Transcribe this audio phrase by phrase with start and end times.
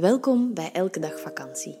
[0.00, 1.78] Welkom bij Elke Dag Vakantie.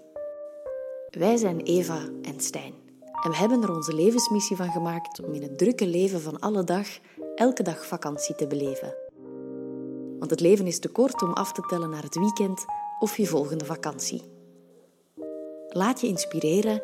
[1.10, 2.74] Wij zijn Eva en Stijn
[3.22, 6.64] en we hebben er onze levensmissie van gemaakt om in het drukke leven van alle
[6.64, 6.86] dag
[7.34, 8.94] elke dag vakantie te beleven.
[10.18, 12.64] Want het leven is te kort om af te tellen naar het weekend
[12.98, 14.22] of je volgende vakantie.
[15.68, 16.82] Laat je inspireren,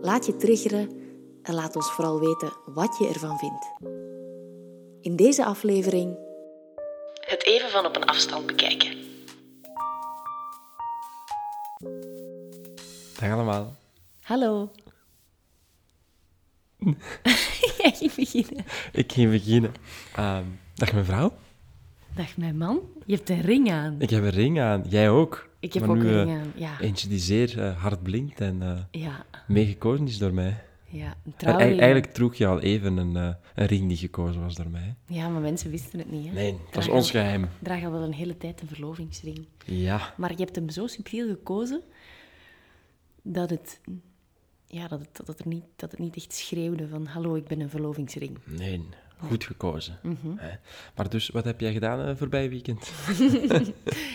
[0.00, 0.90] laat je triggeren
[1.42, 3.72] en laat ons vooral weten wat je ervan vindt.
[5.00, 6.16] In deze aflevering
[7.20, 9.05] het even van op een afstand bekijken.
[11.80, 13.76] Dag allemaal.
[14.20, 14.70] Hallo.
[17.78, 18.64] Jij ging beginnen.
[18.92, 19.72] Ik ging beginnen.
[20.14, 20.44] Ehm,
[20.74, 21.32] dag mevrouw.
[22.14, 22.80] Dag mijn man.
[23.06, 23.96] Je hebt een ring aan.
[24.00, 24.84] Ik heb een ring aan.
[24.88, 25.48] Jij ook.
[25.60, 26.52] Ik heb Maar ook nu, een eh, ring aan.
[26.56, 26.80] Ja.
[26.80, 29.24] Eentje die zeer eh, hard blinkt en eh, Ja.
[29.46, 30.64] meegekozen is door mij.
[30.88, 34.70] Ja, een eigenlijk droeg je al even een, eh, een ring die gekozen was door
[34.70, 34.94] mij.
[35.06, 36.26] Ja, maar mensen wisten het niet.
[36.26, 36.32] Hè?
[36.32, 37.48] Nee, dat was ons geheim.
[37.58, 39.46] draag al wel een hele tijd een verlovingsring.
[39.64, 40.14] Ja.
[40.16, 41.82] Maar je hebt hem zo subtiel gekozen
[43.22, 43.80] dat het,
[44.66, 47.46] ja, dat het, dat het, er niet, dat het niet echt schreeuwde van hallo, ik
[47.46, 48.38] ben een verlovingsring.
[48.44, 48.88] Nee,
[49.18, 49.98] goed gekozen.
[50.02, 50.36] Mhm.
[50.36, 50.56] Hè.
[50.96, 52.90] Maar dus, wat heb jij gedaan eh, voorbij weekend?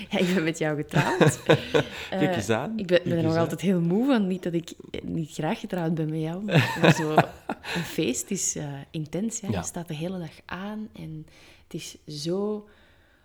[0.10, 1.44] Ja, ik ben met jou getrouwd.
[2.10, 2.80] Kijk eens aan.
[2.80, 3.40] Ik ben, er nog aan.
[3.40, 4.28] altijd heel moe van.
[4.28, 6.44] Niet dat ik eh, niet graag getrouwd ben met jou.
[6.82, 7.12] Maar zo,
[7.76, 9.40] een feest is eh, intens.
[9.40, 9.48] Ja.
[9.52, 9.60] Ja.
[9.60, 11.26] Je staat de hele dag aan en
[11.64, 12.68] het is zo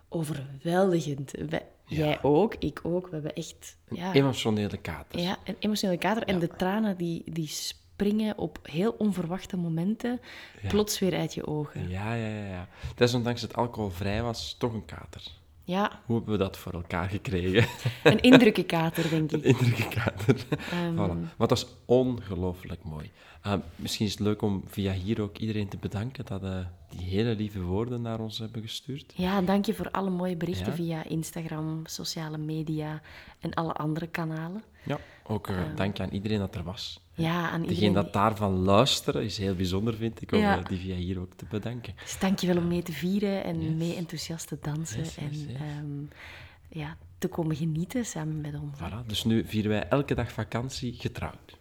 [0.09, 1.31] overweldigend.
[1.49, 3.07] Wij- Jij ook, ik ook.
[3.07, 5.19] We hebben echt ja, Emotionele kater.
[5.19, 6.23] ja, een emotionele kater.
[6.23, 7.51] En de tranen die, die
[7.97, 10.19] springen op heel onverwachte momenten
[10.67, 11.89] plots weer uit je ogen.
[11.89, 12.45] Ja, ja, ja.
[12.45, 12.67] ja.
[12.95, 15.21] Desondanks het alcoholvrij was, toch een kater.
[15.63, 17.67] Ja, Hoe hebben we dat voor elkaar gekregen?
[18.03, 19.43] een indrukkenkater, denk ik.
[19.43, 20.45] Indrukkater.
[20.71, 20.93] Ehm.
[20.93, 21.35] Voilà.
[21.37, 23.11] Maar dat is ongelooflijk mooi.
[23.41, 26.59] Ehm, misschien is het leuk om via hier ook iedereen te bedanken dat eh,
[26.89, 29.13] die hele lieve woorden naar ons hebben gestuurd.
[29.15, 30.73] Ja, dank je voor alle mooie berichten Ja.
[30.73, 33.01] via Instagram, sociale media
[33.39, 34.63] en alle andere kanalen.
[34.83, 36.99] Ja, ook eh, dank aan iedereen dat er was.
[37.17, 37.93] Ja, aan Degene iedereen.
[37.93, 40.57] dat daarvan luisteren is heel bijzonder, vind ik, om Ja.
[40.57, 41.93] eh, die via hier ook te bedanken.
[42.03, 45.45] Dus dank je wel om mee te vieren en mee enthousiast te dansen Yes, yes,
[45.45, 48.77] en ehm, ja, te komen genieten samen met ons.
[48.79, 49.05] Voilà.
[49.07, 51.57] Dus nu vieren wij elke dag vakantie getrouwd.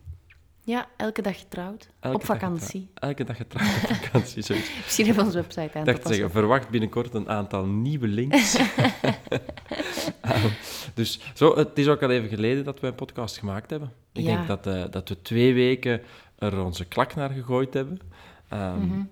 [0.63, 1.89] Ja, elke dag getrouwd.
[2.01, 2.81] Elke op dag vakantie.
[2.95, 3.03] getrouwd.
[3.11, 4.71] Elke dag getrouwd op vakantie, zoiets.
[4.85, 6.15] Misschien we onze website aan Ik te passen.
[6.15, 8.59] zeggen, verwacht binnenkort een aantal nieuwe links.
[10.21, 10.45] Ah,
[10.95, 13.93] dus zo, het is ook al even geleden dat we een podcast gemaakt hebben.
[14.17, 14.35] Ik Ja.
[14.37, 16.03] denk dat, eh, dat we twee weken
[16.39, 18.01] er onze klak naar gegooid hebben.
[18.49, 19.03] Ehm, Mhm.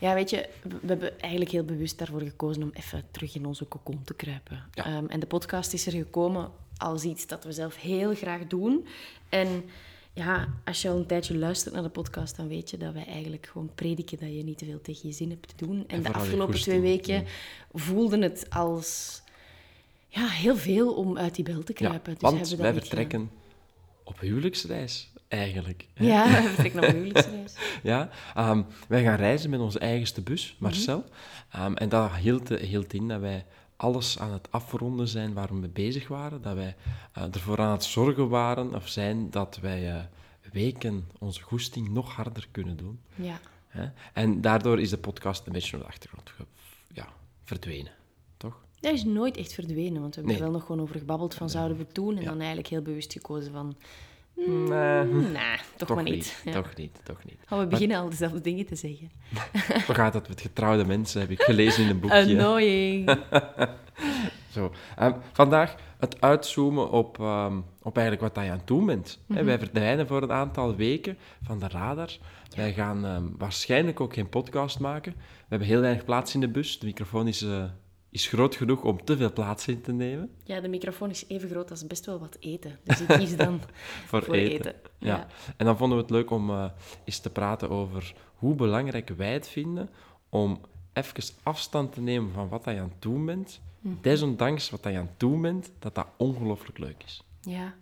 [0.00, 3.68] Ja, weet je, we hebben eigenlijk heel bewust daarvoor gekozen om even terug in onze
[3.68, 4.64] cocon te kruipen.
[4.72, 4.84] Ja.
[4.84, 8.86] Ehm, en de podcast is er gekomen als iets dat we zelf heel graag doen.
[9.28, 9.64] En
[10.12, 13.06] ja, als je al een tijdje luistert naar de podcast, dan weet je dat wij
[13.06, 15.78] eigenlijk gewoon prediken dat je niet te veel tegen je zin hebt te doen.
[15.78, 17.24] En, En de afgelopen twee weken
[17.72, 19.20] voelden het als
[20.08, 22.12] ja, heel veel om uit die bel te ja, kruipen.
[22.12, 23.30] Dus want hebben wij vertrekken
[24.04, 25.86] op huwelijksreis, eigenlijk.
[25.94, 27.54] Ja, we vertrekken op huwelijksreis.
[27.82, 30.62] Ja, ehm, wij gaan reizen met onze eigenste bus, Mhm.
[30.62, 31.04] Marcel.
[31.50, 33.44] Ehm, en dat hield, hield in dat wij
[33.76, 36.42] alles aan het afronden zijn waar we mee bezig waren.
[36.42, 36.76] Dat wij
[37.12, 40.00] eh, ervoor aan het zorgen waren of zijn dat wij eh,
[40.52, 43.00] weken onze goesting nog harder kunnen doen.
[43.14, 43.40] Ja.
[43.68, 43.84] Hè?
[44.12, 46.32] En daardoor is de podcast een beetje naar de achtergrond
[46.92, 47.08] ja,
[47.44, 47.92] verdwenen?
[48.82, 50.36] Dat is nooit echt verdwenen, want we hebben Nee.
[50.36, 52.18] er wel nog gewoon over gebabbeld van zouden we doen.
[52.18, 53.76] En dan eigenlijk heel bewust gekozen van,
[54.34, 56.14] Nee, nah, toch, toch maar niet.
[56.14, 56.40] niet.
[56.44, 56.52] Ja.
[56.52, 57.36] Toch niet, toch niet.
[57.46, 59.10] Gaan we beginnen al dezelfde dingen te zeggen.
[59.86, 62.18] Hoe gaat dat met getrouwde mensen, heb ik gelezen in een boekje.
[62.18, 63.10] Annoying.
[64.52, 64.72] Zo.
[64.96, 69.18] Ehm, vandaag het uitzoomen op, ehm, op eigenlijk wat dat je aan het doen bent.
[69.32, 72.18] Hè, wij verdwijnen voor een aantal weken van de radar.
[72.56, 75.12] Wij gaan ehm, waarschijnlijk ook geen podcast maken.
[75.16, 76.78] We hebben heel weinig plaats in de bus.
[76.78, 77.64] De microfoon is, eh,
[78.12, 81.48] is groot genoeg om te veel plaats in te nemen Ja, de microfoon is even
[81.48, 82.78] groot als best wel wat eten.
[82.84, 83.60] Dus ik kies dan
[84.08, 84.54] voor, voor eten.
[84.54, 84.74] eten.
[84.98, 85.16] Ja.
[85.16, 85.26] Ja.
[85.56, 86.64] En dan vonden we het leuk om eh,
[87.04, 89.90] eens te praten over hoe belangrijk wij het vinden
[90.28, 90.60] om
[90.92, 93.60] even afstand te nemen van wat je aan het doen bent.
[93.80, 93.94] Mhm.
[94.00, 97.22] Desondanks wat je aan het doen bent, dat dat ongelooflijk leuk is.
[97.40, 97.74] Ja,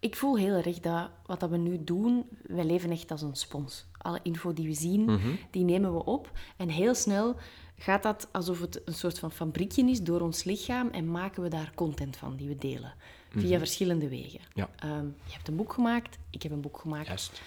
[0.00, 3.34] ik voel heel erg dat wat dat we nu doen, wij leven echt als een
[3.36, 3.86] spons.
[3.98, 5.28] Alle info die we zien, Mhm.
[5.50, 6.30] die nemen we op.
[6.56, 7.36] En heel snel
[7.78, 11.48] gaat dat alsof het een soort van fabriekje is door ons lichaam en maken we
[11.48, 12.94] daar content van die we delen.
[13.36, 14.40] Via verschillende wegen.
[14.40, 14.58] Mhm.
[14.58, 14.68] Ja.
[14.76, 17.06] Ehm, je hebt een boek gemaakt, ik heb een boek gemaakt.
[17.06, 17.42] Juist.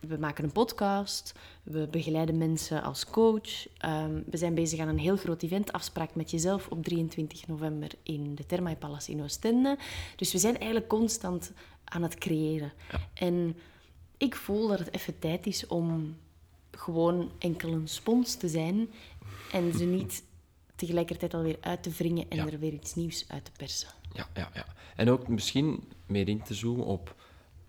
[0.00, 3.68] We maken een podcast, we begeleiden mensen als coach.
[3.78, 7.90] Ehm, we zijn bezig aan een heel groot event, afspraak met jezelf op 23 november
[8.02, 9.78] in de Thermae Palace in Oostende.
[10.16, 11.52] Dus we zijn eigenlijk constant
[11.84, 12.72] aan het creëren.
[13.14, 13.56] En
[14.16, 16.16] ik voel dat het even tijd is om
[16.70, 18.88] gewoon enkel een spons te zijn
[19.52, 20.22] en ze niet
[20.76, 22.46] tegelijkertijd alweer uit te wringen en Ja.
[22.46, 23.88] er weer iets nieuws uit te persen.
[24.12, 24.66] Ja, ja, ja.
[24.96, 27.14] En ook misschien meer in te zoomen op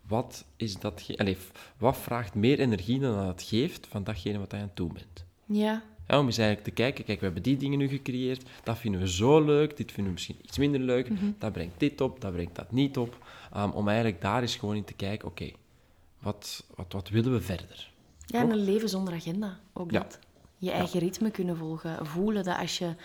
[0.07, 1.37] wat, is dat Allee,
[1.77, 4.93] wat vraagt meer energie dan dat het geeft van datgene wat je aan het doen
[4.93, 5.25] bent.
[5.45, 5.83] Ja.
[6.07, 6.19] ja.
[6.19, 9.11] Om eens eigenlijk te kijken, kijk, we hebben die dingen nu gecreëerd, dat vinden we
[9.11, 11.25] zo leuk, dit vinden we misschien iets minder leuk, Mhm.
[11.37, 13.25] dat brengt dit op, dat brengt dat niet op.
[13.57, 15.51] Um, om eigenlijk daar eens gewoon in te kijken, oké,
[16.19, 17.91] wat, wat, wat willen we verder?
[18.25, 19.59] Ja, en een leven zonder agenda.
[19.73, 19.99] Ook Ja.
[19.99, 20.19] dat.
[20.61, 22.05] Je eigen ritme kunnen volgen.
[22.05, 22.95] Voelen dat als je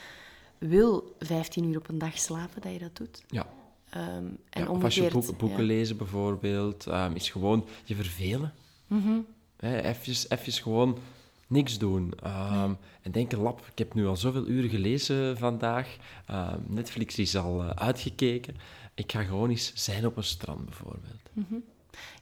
[0.58, 3.23] wil 15 uur op een dag slapen, dat je dat doet.
[3.29, 3.47] Ja.
[3.91, 4.06] Ehm,
[4.50, 5.37] en Ja, of als je omgekeerd.
[5.38, 5.64] boeken, ja.
[5.64, 8.53] lezen bijvoorbeeld, um, is gewoon je vervelen.
[8.87, 9.19] Mhm.
[9.61, 10.99] Even, even gewoon
[11.47, 12.12] niks doen.
[12.23, 12.73] Ehm,
[13.03, 15.97] En denken, lap, ik heb nu al zoveel uren gelezen vandaag.
[16.26, 18.56] Ehm, Netflix is al eh, uitgekeken.
[18.94, 21.61] Ik ga gewoon eens zijn op een strand bijvoorbeeld.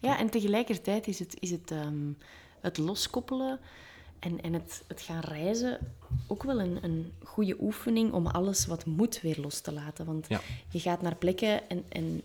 [0.00, 2.12] Ja, en tegelijkertijd is het, is het, ehm,
[2.60, 3.60] het loskoppelen
[4.24, 5.78] en, en het, het gaan reizen
[6.26, 10.04] ook wel een, een goede oefening om alles wat moet weer los te laten.
[10.06, 10.40] Want Ja.
[10.70, 12.22] je gaat naar plekken en, en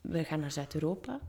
[0.00, 1.20] we gaan naar Zuid-Europa.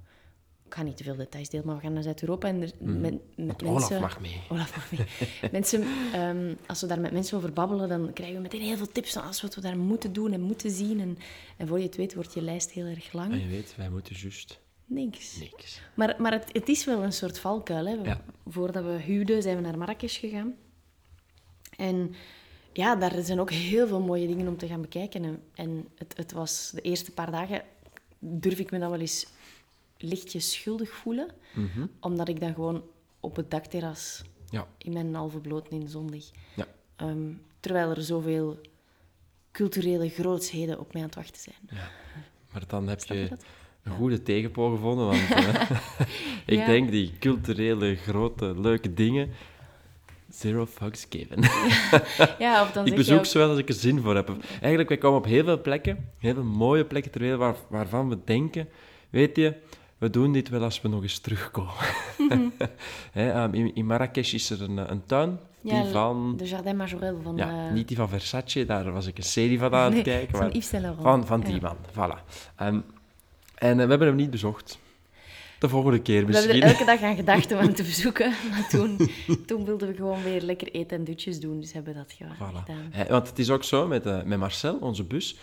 [0.65, 3.13] Ik ga niet te veel details delen, maar we gaan naar Zuid-Europa en er, met,
[3.35, 3.67] mensen...
[3.67, 4.41] Olaf mag mee.
[4.49, 5.07] Olaf mag mee.
[5.57, 5.83] mensen,
[6.13, 9.13] ehm, als we daar met mensen over babbelen, dan krijgen we meteen heel veel tips
[9.13, 10.99] van alles wat we daar moeten doen en moeten zien.
[10.99, 11.17] En,
[11.57, 13.31] en voor je het weet wordt je lijst heel erg lang.
[13.31, 14.59] En je weet, wij moeten juist
[14.89, 15.39] Niks.
[15.39, 15.81] niks.
[15.93, 17.85] Maar, maar het, het is wel een soort valkuil.
[17.85, 17.93] Hè.
[17.93, 18.21] Ja.
[18.47, 20.55] Voordat we huwden, zijn we naar Marrakesh gegaan.
[21.77, 22.13] En
[22.73, 25.23] ja, daar zijn ook heel veel mooie dingen om te gaan bekijken.
[25.23, 27.61] En, en het, het was de eerste paar dagen,
[28.19, 29.27] durf ik me dan wel eens
[29.97, 31.27] lichtjes schuldig voelen.
[31.55, 31.85] Mhm.
[31.99, 32.83] Omdat ik dan gewoon
[33.19, 36.29] op het dakterras Ja, in mijn halve bloot in de zon lig.
[36.55, 38.59] ja, Ehm, terwijl er zoveel
[39.51, 41.55] culturele grootsheden op mij aan het wachten zijn.
[41.69, 41.89] ja.
[42.51, 43.37] Maar dan heb Snap je?
[43.87, 45.61] Een goede tegenpool gevonden, want eh,
[46.45, 46.65] ik Ja.
[46.65, 49.29] denk die culturele, grote, leuke dingen...
[50.31, 51.39] Zero fucks given.
[52.45, 54.31] Ja, of dan Ik bezoek ook- ze wel als ik er zin voor heb.
[54.51, 58.09] Eigenlijk, wij komen op heel veel plekken, heel veel mooie plekken ter wereld, waar, waarvan
[58.09, 58.67] we denken,
[59.09, 59.53] weet je,
[59.97, 61.73] we doen dit wel als we nog eens terugkomen.
[63.11, 66.33] Hè, ehm, in, in Marrakesh is er een, een tuin, Ja, die van...
[66.37, 67.35] De Jardin Majorel van...
[67.37, 70.03] Ja, eh, niet die van Versace, daar was ik een serie van aan het nee,
[70.03, 70.37] kijken.
[70.37, 71.03] van Yves Saint Laurent.
[71.07, 71.61] van, van die Ja.
[71.61, 72.23] man, voilà.
[72.55, 72.79] Ehm,
[73.57, 74.79] en eh, we hebben hem niet bezocht.
[75.59, 76.49] De volgende keer We misschien.
[76.51, 78.33] hebben er elke dag aan gedacht om hem te bezoeken.
[78.51, 79.09] Maar toen,
[79.45, 81.59] toen wilden we gewoon weer lekker eten en dutjes doen.
[81.59, 82.37] Dus hebben we dat Voilà.
[82.37, 83.07] gedaan.
[83.09, 85.37] Want het is ook zo met, eh, met Marcel, onze bus.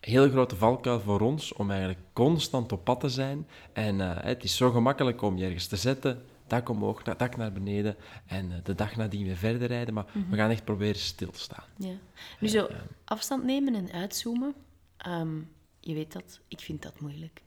[0.00, 3.46] Heel grote valkuil voor ons om eigenlijk constant op pad te zijn.
[3.72, 7.52] En eh, het is zo gemakkelijk om je ergens te zetten, dak omhoog, dak naar
[7.52, 9.94] beneden en de dag nadien weer verder rijden.
[9.94, 10.30] Maar Mhm.
[10.30, 11.64] we gaan echt proberen stil te staan.
[11.76, 11.94] Ja.
[12.40, 12.68] Nu zo,
[13.04, 14.54] afstand nemen en uitzoomen.
[14.96, 15.36] ehm,
[15.80, 17.42] je weet dat, ik vind dat moeilijk.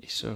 [0.00, 0.32] Is zo.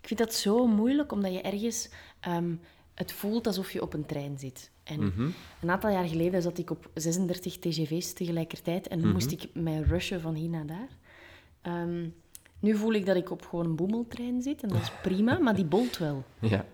[0.00, 1.88] Ik vind dat zo moeilijk, omdat je ergens...
[2.20, 2.54] ehm,
[2.94, 4.70] het voelt alsof je op een trein zit.
[4.84, 5.28] En Mhm.
[5.62, 8.88] een aantal jaar geleden zat ik op 36 TGV's tegelijkertijd.
[8.88, 10.88] En dan moest ik mij rushen van hier naar daar.
[11.62, 12.08] Ehm,
[12.60, 14.62] nu voel ik dat ik op gewoon een boemeltrein zit.
[14.62, 16.24] En dat is prima, maar die bolt wel.
[16.40, 16.64] Ja.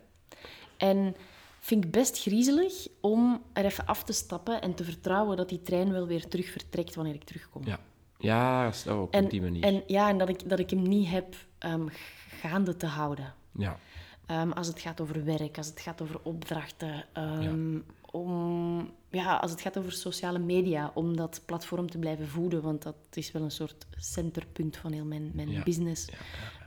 [0.76, 1.16] En
[1.60, 5.62] vind ik best griezelig om er even af te stappen en te vertrouwen dat die
[5.62, 7.62] trein wel weer terug vertrekt wanneer ik terugkom.
[7.64, 7.80] Ja.
[8.18, 9.62] Ja, zo, op en, die manier.
[9.62, 11.86] En, ja, en dat ik, dat ik hem niet heb ehm,
[12.40, 13.34] gaande te houden.
[13.52, 13.78] Ja.
[14.26, 17.78] Ehm, als het gaat over werk, als het gaat over opdrachten, ehm,
[18.10, 22.82] om, ja, als het gaat over sociale media, om dat platform te blijven voeden, want
[22.82, 25.62] dat is wel een soort centerpunt van heel mijn, mijn Ja.
[25.62, 26.08] business.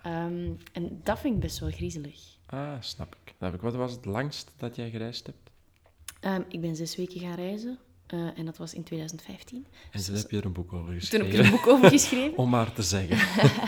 [0.02, 2.22] En dat vind ik best wel griezelig.
[2.46, 3.34] Ah, snap ik.
[3.38, 3.62] Snap ik.
[3.62, 5.50] Wat was het langst dat jij gereisd hebt?
[6.54, 9.66] Ik ben zes weken gaan reizen eh, en dat was in 2015.
[9.92, 11.26] En toen heb je er een boek over Toen geschreven.
[11.26, 12.38] heb ik er een boek over geschreven.
[12.44, 13.18] Om maar te zeggen.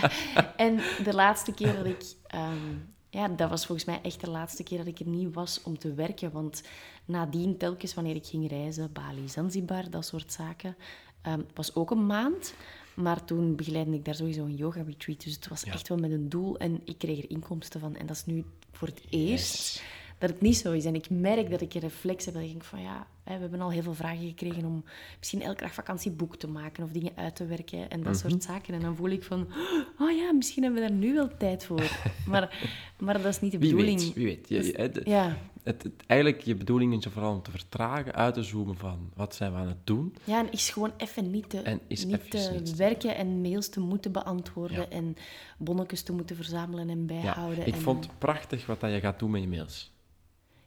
[0.58, 2.04] En de laatste keer dat ik...
[2.28, 2.58] ehm,
[3.10, 5.78] ja, dat was volgens mij echt de laatste keer dat ik er niet was om
[5.78, 6.32] te werken.
[6.32, 6.62] Want
[7.06, 10.76] nadien, telkens wanneer ik ging reizen, Bali, Zanzibar, dat soort zaken,
[11.22, 12.54] ehm, was ook een maand.
[12.94, 15.24] Maar toen begeleidde ik daar sowieso een yoga-retreat.
[15.24, 15.72] Dus het was Ja.
[15.74, 17.96] echt wel met een doel en ik kreeg er inkomsten van.
[17.96, 19.84] En dat is nu voor het eerst
[20.18, 20.86] dat het niet zo is.
[20.86, 23.62] En ik merk dat ik een reflex heb dat ik denk van ja, we hebben
[23.62, 24.84] al heel veel vragen gekregen om
[25.18, 28.30] misschien elke dag vakantieboek te maken of dingen uit te werken en dat Mhm.
[28.30, 28.74] soort zaken.
[28.74, 29.48] En dan voel ik van,
[30.00, 31.84] oh ja, misschien hebben we daar nu wel tijd voor.
[32.28, 32.68] Maar,
[33.00, 34.00] maar dat is niet de Wie bedoeling.
[34.02, 34.50] weet, wie weet.
[34.50, 38.34] Je, Dus- de- Ja, het, het- eigenlijk, je bedoeling is vooral om te vertragen, uit
[38.34, 40.16] te zoomen van wat zijn we aan het doen.
[40.24, 43.70] ja, en is gewoon even niet te, En is niet te niets werken en mails
[43.70, 44.90] te moeten beantwoorden Ja.
[44.90, 45.16] en
[45.58, 47.68] bonnetjes te moeten verzamelen en Ja, bijhouden.
[47.68, 49.92] ik en, vond het prachtig wat dat je gaat doen met je mails.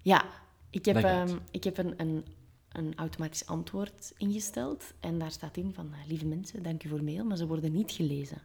[0.03, 0.25] Ja,
[0.71, 2.25] ik heb, ehm, ik heb een, een,
[2.73, 4.85] een automatisch antwoord ingesteld.
[5.01, 7.73] En daar staat in van, eh, lieve mensen, dank u voor mail, maar ze worden
[7.73, 8.43] niet gelezen.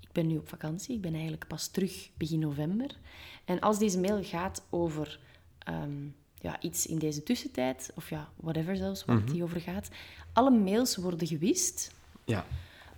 [0.00, 2.96] Ik ben nu op vakantie, ik ben eigenlijk pas terug begin november.
[3.44, 5.20] En als deze mail gaat over
[5.58, 9.88] ehm, ja, iets in deze tussentijd, of ja, whatever zelfs, waar het die over gaat,
[10.32, 11.94] alle mails worden gewist.
[12.24, 12.46] Ja,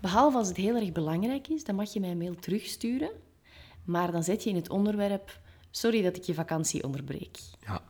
[0.02, 3.10] Behalve als het heel erg belangrijk is, dan mag je mij een mail terugsturen.
[3.84, 7.38] Maar dan zet je in het onderwerp, sorry dat ik je vakantie onderbreek.
[7.66, 7.82] Ja,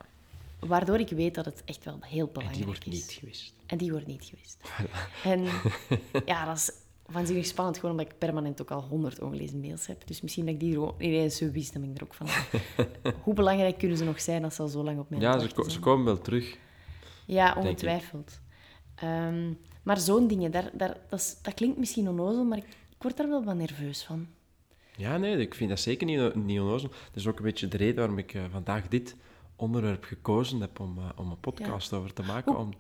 [0.66, 2.92] Waardoor ik weet dat het echt wel heel en belangrijk die wordt is.
[2.92, 3.54] niet gewist.
[3.66, 4.58] En die wordt niet gewist.
[5.24, 5.44] En
[6.32, 6.70] ja, dat is
[7.06, 10.06] waanzinnig spannend, gewoon omdat ik permanent ook al honderd ongelezen mails heb.
[10.06, 12.26] Dus misschien dat ik die gewoon ineens zo wist, dan ben ik er ook van.
[13.24, 15.54] Hoe belangrijk kunnen ze nog zijn als ze al zo lang op mijn Ja, ze,
[15.54, 16.56] ko- ze komen wel terug.
[17.26, 18.40] Ja, ongetwijfeld.
[18.94, 19.52] Ehm,
[19.82, 23.16] maar zo'n dingen, daar, daar, dat, is- dat klinkt misschien onnozel, maar ik, ik word
[23.16, 24.26] daar wel wat nerveus van.
[24.96, 26.88] Ja, nee, ik vind dat zeker niet, niet onnozel.
[26.88, 29.16] Dat is ook een beetje de reden waarom ik eh, vandaag dit
[29.56, 32.56] onderwerp gekozen heb om, eh, om een podcast over te maken.
[32.58, 32.72] Om,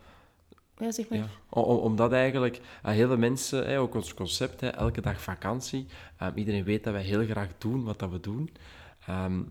[0.78, 1.18] Ja, zeg maar.
[1.18, 5.86] ja, om, om- omdat eigenlijk eh, heel veel mensen, ook ons concept, elke dag vakantie,
[6.16, 8.50] eh, iedereen weet dat wij heel graag doen wat dat we doen.
[9.06, 9.42] Ehm,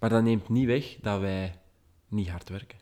[0.00, 1.54] maar dat neemt niet weg dat wij
[2.08, 2.78] niet hard werken.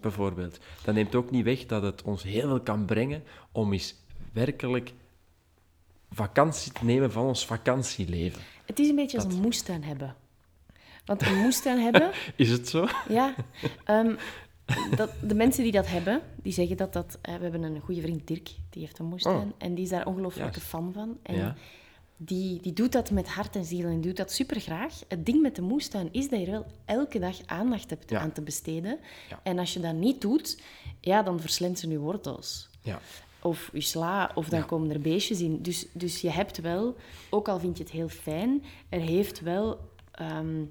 [0.00, 0.58] Bijvoorbeeld.
[0.84, 3.94] Dat neemt ook niet weg dat het ons heel veel kan brengen om eens
[4.32, 4.92] werkelijk
[6.10, 8.42] vakantie te nemen van ons vakantieleven.
[8.64, 10.16] Het is een beetje als een moestuin hebben.
[11.04, 12.86] Want een moestuin hebben, Is het zo?
[13.08, 13.34] ja...
[13.84, 14.14] ehm,
[14.96, 17.18] dat, de mensen die dat hebben, die zeggen dat dat...
[17.22, 19.36] eh, we hebben een goede vriend, Dirk, die heeft een moestuin.
[19.48, 19.52] Oh.
[19.58, 20.68] En die is daar ongelooflijke Juist.
[20.68, 21.18] fan van.
[21.22, 21.54] En Ja.
[22.16, 25.00] die, die doet dat met hart en ziel en doet dat super graag.
[25.08, 28.20] Het ding met de moestuin is dat je er wel elke dag aandacht hebt Ja.
[28.20, 28.98] aan te besteden.
[29.28, 29.40] Ja.
[29.42, 30.60] En als je dat niet doet,
[31.00, 32.68] ja, dan verslindt ze je wortels.
[32.82, 33.00] Ja.
[33.42, 34.64] Of je sla, of dan Ja.
[34.64, 35.62] komen er beestjes in.
[35.62, 36.96] Dus, dus je hebt wel,
[37.30, 40.64] ook al vind je het heel fijn, er heeft wel ehm,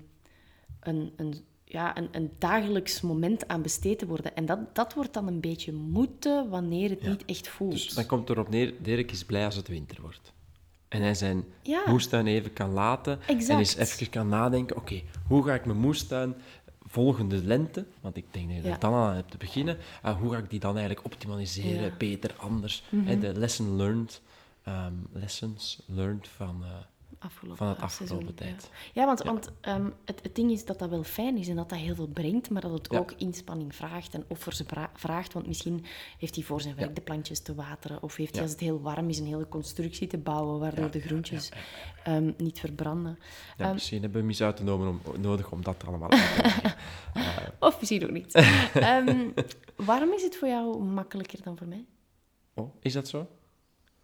[0.81, 1.35] een, een,
[1.65, 4.35] ja, een, een dagelijks moment aan besteed te worden.
[4.35, 7.09] En dat, dat wordt dan een beetje moeten wanneer het Ja.
[7.09, 7.71] niet echt voelt.
[7.71, 10.33] Dus dan komt erop neer, Dirk is blij als het winter wordt.
[10.87, 11.83] En hij zijn Ja.
[11.87, 13.49] moestuin even kan laten Exact.
[13.49, 16.33] en eens even kan nadenken, oké, hoe ga ik mijn moestuin
[16.85, 18.77] volgende lente, want ik denk dat je Ja.
[18.77, 21.87] dan aan hebt te beginnen, ah, hoe ga ik die dan eigenlijk optimaliseren, Ja.
[21.87, 21.97] Mhm.
[21.97, 22.83] beter, anders.
[22.95, 24.21] Hè, de lesson learned,
[24.63, 26.69] ehm, lessons learned van, eh,
[27.23, 28.69] afgelopen, van het afgelopen tijd.
[28.93, 31.69] Ja, want, want ehm, het, het ding is dat dat wel fijn is en dat
[31.69, 32.97] dat heel veel brengt, maar dat het Ja.
[32.99, 34.61] ook inspanning vraagt en offers
[34.93, 35.33] vraagt.
[35.33, 35.85] Want misschien
[36.17, 38.81] heeft hij voor zijn werk de plantjes te wateren of heeft hij als het heel
[38.81, 41.49] warm is een hele constructie te bouwen waardoor de groentjes
[42.03, 43.19] ehm, niet verbranden.
[43.57, 47.53] Ja, Ehm, misschien hebben we mis uitgenomen om, nodig om dat allemaal uit te leggen.
[47.59, 48.33] Of misschien ook niet.
[49.75, 51.85] Waarom is het voor jou makkelijker dan voor mij?
[52.53, 53.27] Oh, is dat zo?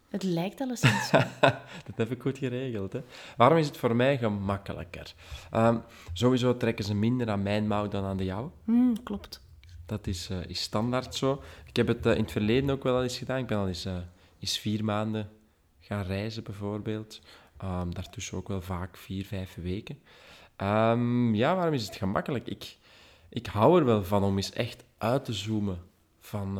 [0.08, 1.10] Het lijkt alleszins.
[1.86, 2.92] Dat heb ik goed geregeld.
[2.92, 3.00] Hè?
[3.36, 5.14] Waarom is het voor mij gemakkelijker?
[5.50, 5.78] Ehm,
[6.12, 8.50] sowieso trekken ze minder aan mijn mouw dan aan de jouwe.
[8.64, 9.40] Hmm, klopt.
[9.86, 11.42] Dat is, eh, is standaard zo.
[11.66, 13.38] Ik heb het eh, in het verleden ook wel al eens gedaan.
[13.38, 13.96] Ik ben al eens, eh,
[14.40, 15.30] eens vier maanden
[15.80, 17.20] gaan reizen, bijvoorbeeld.
[17.56, 19.98] Ehm, daartussen ook wel vaak vier, vijf weken.
[20.56, 22.46] Ehm, ja, waarom is het gemakkelijk?
[22.46, 22.76] Ik,
[23.28, 25.78] ik hou er wel van om eens echt uit te zoomen
[26.20, 26.58] van,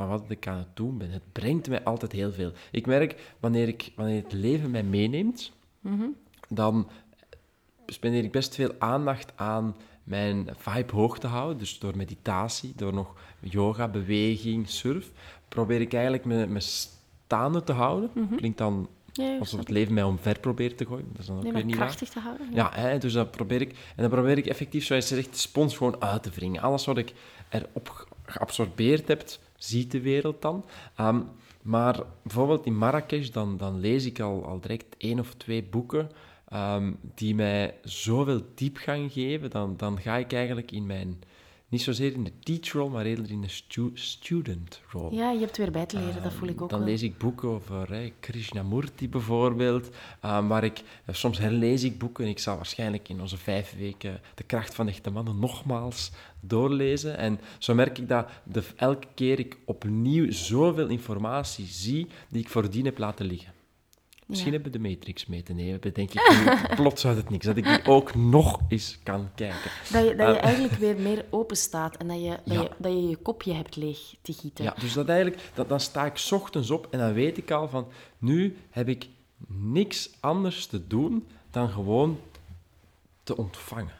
[0.00, 1.10] van wat ik aan het doen ben.
[1.10, 2.52] Het brengt mij altijd heel veel.
[2.70, 5.52] Ik merk, wanneer, ik, wanneer het leven mij meeneemt,
[6.48, 6.88] dan
[7.86, 11.58] spendeer ik best veel aandacht aan mijn vibe hoog te houden.
[11.58, 15.10] Dus door meditatie, door nog yoga, beweging, surf,
[15.48, 18.10] probeer ik eigenlijk me, me staande te houden.
[18.36, 21.08] Klinkt dan Ja, alsof het leven mij omver probeert te gooien.
[21.10, 21.86] Dat is dan ook Nee, weer maar niet waar.
[21.86, 22.46] krachtig te houden.
[22.54, 23.70] Ja, hè, dus dat probeer ik.
[23.70, 26.62] En dan probeer ik effectief, zoals je zegt, de spons gewoon uit te wringen.
[26.62, 27.12] Alles wat ik
[27.48, 29.24] erop ge- geabsorbeerd heb,
[29.62, 30.64] ziet de wereld dan.
[30.96, 31.20] Ehm,
[31.62, 36.10] maar bijvoorbeeld in Marrakesh, dan, dan lees ik al, al direct één of twee boeken
[36.48, 39.50] ehm, die mij zoveel diepgang geven.
[39.50, 41.18] Dan, dan ga ik eigenlijk in mijn,
[41.70, 45.14] niet zozeer in de teach role, maar eerder in de stu- student role.
[45.14, 46.88] Ja, je hebt weer bij te leren, dat voel ik ook Dan wel.
[46.88, 49.88] lees ik boeken over hè, Krishnamurti bijvoorbeeld,
[50.20, 52.26] ehm, waar ik, eh, soms herlees ik boeken.
[52.26, 56.10] Ik zal waarschijnlijk in onze vijf weken De Kracht van Echte Mannen nogmaals
[56.40, 57.16] doorlezen.
[57.16, 62.48] En zo merk ik dat de, elke keer ik opnieuw zoveel informatie zie die ik
[62.48, 63.52] voordien heb laten liggen.
[64.30, 67.46] Misschien hebben we de Matrix mee te nemen, bedenk ik nu plots uit het niks,
[67.46, 69.70] dat ik die ook nog eens kan kijken.
[69.92, 72.62] Dat je, dat je eigenlijk weer meer open staat en dat je, dat, Ja.
[72.62, 74.64] je, dat je je kopje hebt leeg te gieten.
[74.64, 77.50] Ja, dus dat eigenlijk, dat, dan sta ik 's ochtends op en dan weet ik
[77.50, 77.86] al van,
[78.18, 79.08] nu heb ik
[79.46, 82.18] niks anders te doen dan gewoon
[83.22, 83.98] te ontvangen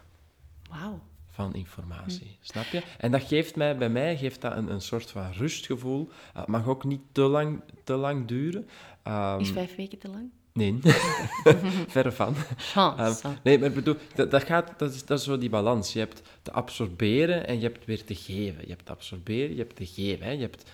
[0.71, 1.01] Wauw.
[1.31, 2.37] Van informatie.
[2.41, 2.83] Snap je?
[2.99, 6.09] En dat geeft mij, bij mij geeft dat een, een soort van rustgevoel.
[6.09, 8.69] Uh, Het mag ook niet te lang, te lang duren.
[9.03, 10.31] Ehm, Is vijf weken te lang?
[10.53, 10.79] nee,
[11.95, 12.35] verre van.
[12.57, 13.23] Chance.
[13.29, 15.93] Ehm, nee, maar ik bedoel, dat, dat, gaat, dat, is, dat is zo die balans.
[15.93, 18.61] Je hebt te absorberen en je hebt weer te geven.
[18.63, 20.27] Je hebt te absorberen, je hebt te geven.
[20.27, 20.33] Hè.
[20.33, 20.65] Je hebt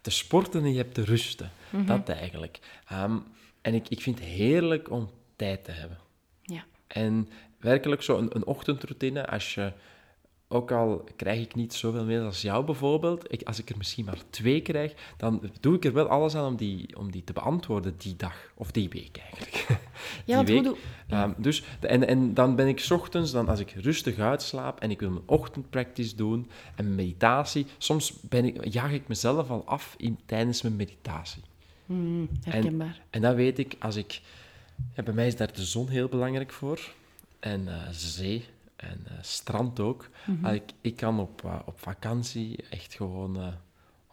[0.00, 1.50] te sporten en je hebt te rusten.
[1.86, 2.58] Dat eigenlijk.
[2.88, 3.16] Ehm,
[3.60, 5.98] en ik, ik vind het heerlijk om tijd te hebben.
[6.42, 6.64] ja.
[6.86, 9.72] En werkelijk zo een, een ochtendroutine, als je
[10.48, 14.04] ook al krijg ik niet zoveel meer als jou bijvoorbeeld, ik, als ik er misschien
[14.04, 17.32] maar twee krijg, dan doe ik er wel alles aan om die, om die te
[17.32, 19.80] beantwoorden die dag, of die week eigenlijk.
[20.24, 20.64] Ja, die week.
[20.64, 20.76] doe...
[21.08, 24.90] Ehm, dus, en, en dan ben ik 's ochtends, dan als ik rustig uitslaap en
[24.90, 29.62] ik wil mijn ochtendpractice doen en mijn meditatie, soms ben ik, jaag ik mezelf al
[29.66, 31.42] af in, tijdens mijn meditatie.
[31.86, 33.00] Hmm, herkenbaar.
[33.10, 34.20] En dan weet ik, als ik...
[34.94, 36.92] Ja, bij mij is daar de zon heel belangrijk voor.
[37.40, 38.44] En eh, zee.
[38.78, 40.08] En eh, strand ook.
[40.42, 43.46] Als ik, ik kan op, eh, op vakantie echt gewoon eh,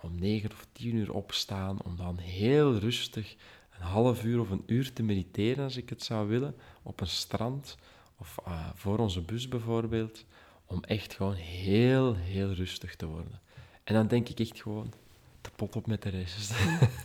[0.02, 1.84] om negen of tien uur opstaan.
[1.84, 3.36] Om dan heel rustig
[3.80, 6.56] een half uur of een uur te mediteren, als ik het zou willen.
[6.84, 7.78] Op een strand.
[8.18, 8.38] Of
[8.76, 10.26] voor onze bus bijvoorbeeld.
[10.66, 13.42] Om echt gewoon heel, heel rustig te worden.
[13.84, 14.94] En dan denk ik echt gewoon...
[15.42, 16.54] Te pot op met de rest.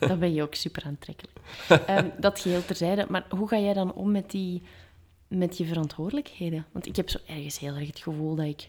[0.01, 1.39] Dan ben je ook super aantrekkelijk.
[1.87, 3.07] Ehm, dat geheel terzijde.
[3.09, 4.63] Maar hoe ga jij dan om met, die,
[5.39, 6.67] met je verantwoordelijkheden?
[6.73, 8.69] Want ik heb zo ergens heel erg het gevoel dat ik,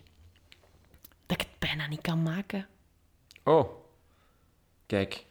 [1.26, 2.68] dat ik het bijna niet kan maken.
[3.44, 3.70] Oh,
[4.86, 5.26] kijk,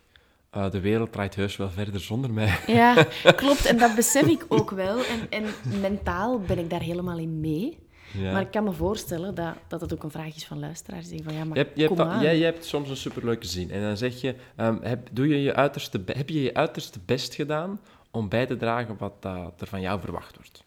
[0.50, 2.58] eh, de wereld draait heus wel verder zonder mij.
[2.66, 3.06] Ja,
[3.36, 3.64] klopt.
[3.64, 5.04] En dat besef ik ook wel.
[5.04, 7.78] En, en mentaal ben ik daar helemaal in mee.
[8.12, 8.32] Ja.
[8.32, 11.08] Maar ik kan me voorstellen dat, dat het ook een vraag is van luisteraars.
[11.08, 12.22] Die van, ja, maar je, hebt, je, kom aan.
[12.22, 15.54] jij, hebt soms een superleuke zin en dan zeg je, ehm, heb, doe je je
[15.54, 19.80] uiterste, heb je je uiterste best gedaan om bij te dragen wat eh, er van
[19.80, 20.64] jou verwacht wordt?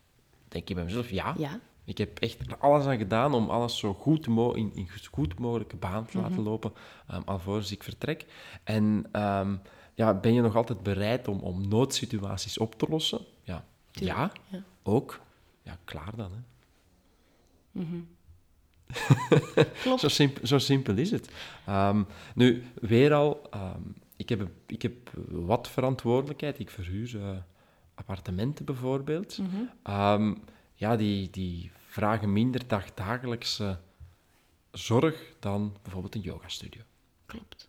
[0.53, 1.33] Denk je bij mezelf, ja.
[1.37, 5.39] Ja, Ik heb echt alles aan gedaan om alles zo goed, mo in, in goed
[5.39, 6.27] mogelijke baan te Mhm.
[6.29, 6.73] laten lopen,
[7.13, 8.25] um, alvorens ik vertrek.
[8.63, 9.55] En ehm,
[9.93, 13.19] ja, ben je nog altijd bereid om, om noodsituaties op te lossen?
[13.43, 14.63] Ja, ja, ja.
[14.83, 15.19] ook.
[15.61, 16.31] Ja, klaar dan.
[16.31, 16.39] Hè.
[19.81, 19.99] Klopt.
[19.99, 21.29] Zo, simpel, zo simpel is het.
[21.65, 22.03] Ehm,
[22.35, 23.49] nu, weer al,
[24.15, 24.93] ik, heb, ik heb
[25.29, 26.59] wat verantwoordelijkheid.
[26.59, 27.29] Ik verhuur eh,
[28.07, 29.37] appartementen bijvoorbeeld.
[29.37, 29.49] Mhm.
[29.83, 30.33] Ehm,
[30.75, 33.79] ja, die, die vragen minder dagdagelijkse
[34.71, 36.81] zorg dan bijvoorbeeld een yogastudio.
[37.25, 37.65] klopt.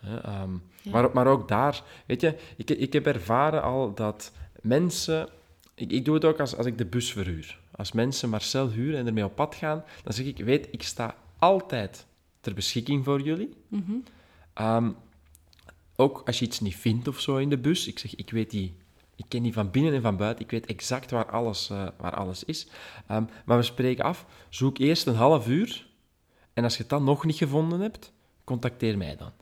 [0.00, 0.90] Ehm, Ja.
[0.90, 4.32] maar, maar ook daar, weet je, ik, ik heb ervaren al dat
[4.62, 5.28] mensen.
[5.74, 7.58] Ik, ik doe het ook als, als ik de bus verhuur.
[7.70, 11.16] Als mensen Marcel huren en ermee op pad gaan, dan zeg ik: Weet, ik sta
[11.38, 12.06] altijd
[12.40, 13.54] ter beschikking voor jullie.
[13.68, 13.92] Mhm.
[14.54, 14.90] Ehm,
[15.96, 18.50] ook als je iets niet vindt of zo in de bus, ik zeg: Ik weet
[18.50, 18.74] die.
[19.16, 20.44] Ik ken die van binnen en van buiten.
[20.44, 22.66] Ik weet exact waar alles, eh, waar alles is.
[23.06, 25.86] Ehm, maar we spreken af: zoek eerst een half uur.
[26.52, 28.12] En als je het dan nog niet gevonden hebt,
[28.44, 29.32] contacteer mij dan.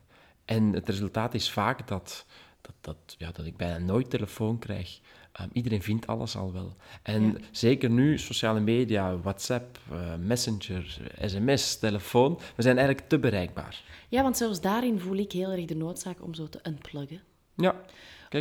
[0.45, 2.25] En het resultaat is vaak dat,
[2.61, 4.99] dat, dat, ja, dat ik bijna nooit telefoon krijg.
[5.31, 6.75] Ehm, iedereen vindt alles al wel.
[7.03, 7.33] En Ja.
[7.51, 13.81] zeker nu, sociale media, WhatsApp, eh, Messenger, sms, telefoon, we zijn eigenlijk te bereikbaar.
[14.09, 17.21] Ja, want zelfs daarin voel ik heel erg de noodzaak om zo te unpluggen.
[17.55, 17.75] Ja,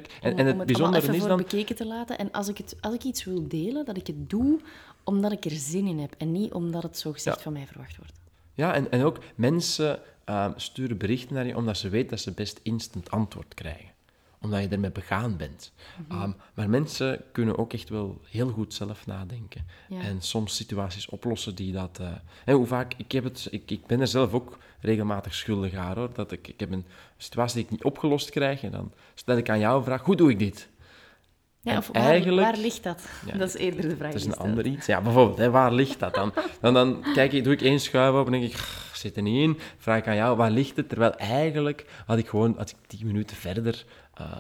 [0.01, 0.19] kijk.
[0.23, 1.37] En, Om, en het het bijzondere even is dan...
[1.37, 2.19] bekeken te laten.
[2.19, 4.61] En als ik, het, als ik iets wil delen, dat ik het doe
[5.05, 6.15] omdat ik er zin in heb.
[6.19, 7.43] En niet omdat het zo gezegd Ja.
[7.43, 8.13] van mij verwacht wordt.
[8.55, 12.33] Ja, en, en ook mensen ehm, sturen berichten naar je omdat ze weten dat ze
[12.33, 13.91] best instant antwoord krijgen.
[14.41, 15.73] Omdat je ermee begaan bent.
[16.09, 16.21] Mhm.
[16.21, 19.67] Ehm, maar mensen kunnen ook echt wel heel goed zelf nadenken.
[19.89, 20.01] Ja.
[20.01, 21.99] En soms situaties oplossen die dat...
[22.01, 22.09] eh,
[22.45, 22.95] hè, hoe vaak...
[22.97, 26.11] Ik, heb het, ik, ik ben er zelf ook regelmatig schuldig aan, hoor.
[26.15, 29.51] Dat ik, ik heb een situatie die ik niet opgelost krijg en dan stel ik
[29.51, 30.69] aan jou een vraag, hoe doe ik dit?
[31.61, 33.03] Ja, of waar, eigenlijk- waar ligt dat?
[33.27, 34.13] Ja, dat is eerder de vraag.
[34.13, 34.87] Het is een ander iets.
[34.87, 36.33] Ja, bijvoorbeeld, hè, waar ligt dat dan?
[36.61, 39.23] Dan, dan kijk ik, doe ik één schuif op en denk ik, "Grr, zit er
[39.23, 39.59] niet in.
[39.79, 40.89] Vraag ik aan jou, waar ligt het?
[40.89, 44.33] Terwijl eigenlijk had ik gewoon, als ik tien minuten verder eh,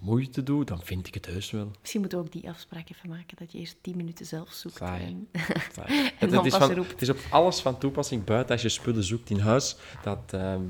[0.00, 1.70] moeite doe, dan vind ik het heus wel.
[1.80, 4.76] Misschien moeten we ook die afspraak even maken, dat je eerst tien minuten zelf zoekt.
[4.76, 5.04] Saai.
[5.04, 5.28] En...
[5.72, 6.02] Saai.
[6.02, 9.04] Het, het dan is van, het is op alles van toepassing buiten als je spullen
[9.04, 10.62] zoekt in huis, dat ehm,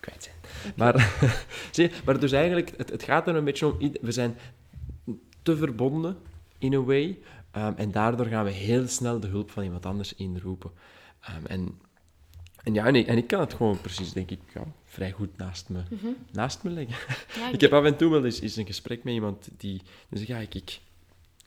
[0.00, 0.74] kwijt zijn.
[0.76, 1.18] Maar,
[1.72, 4.36] zie maar dus eigenlijk, het, het gaat er een beetje om, we zijn
[5.42, 6.16] te verbonden,
[6.58, 7.18] in a way,
[7.50, 10.70] ehm, en daardoor gaan we heel snel de hulp van iemand anders inroepen.
[11.20, 11.78] Ehm, en,
[12.64, 15.36] en ja, en ik, en ik kan het gewoon precies, denk ik, ja, vrij goed
[15.36, 15.82] naast me,
[16.32, 16.96] naast me leggen.
[17.40, 20.18] Ja, Ik heb af en toe wel eens, eens een gesprek met iemand die, die
[20.18, 20.80] zegt, ja, ik, ik,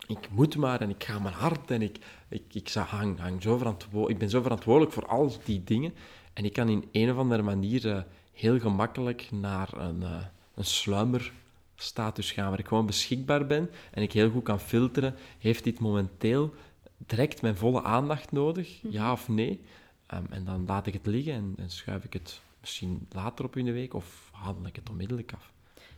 [0.07, 1.97] ik moet maar en ik ga maar hard en ik,
[2.29, 5.93] ik, ik hang, hang zo verantwo- ik ben zo verantwoordelijk voor al die dingen.
[6.33, 8.01] En ik kan in een of andere manier eh,
[8.33, 10.25] heel gemakkelijk naar een, eh
[10.55, 15.63] een sluimerstatus gaan, waar ik gewoon beschikbaar ben en ik heel goed kan filteren, heeft
[15.63, 16.53] dit momenteel
[16.97, 19.59] direct mijn volle aandacht nodig, ja of nee?
[20.07, 23.55] Ehm, en dan laat ik het liggen en, en schuif ik het misschien later op
[23.57, 25.51] in de week of handel ik het onmiddellijk af.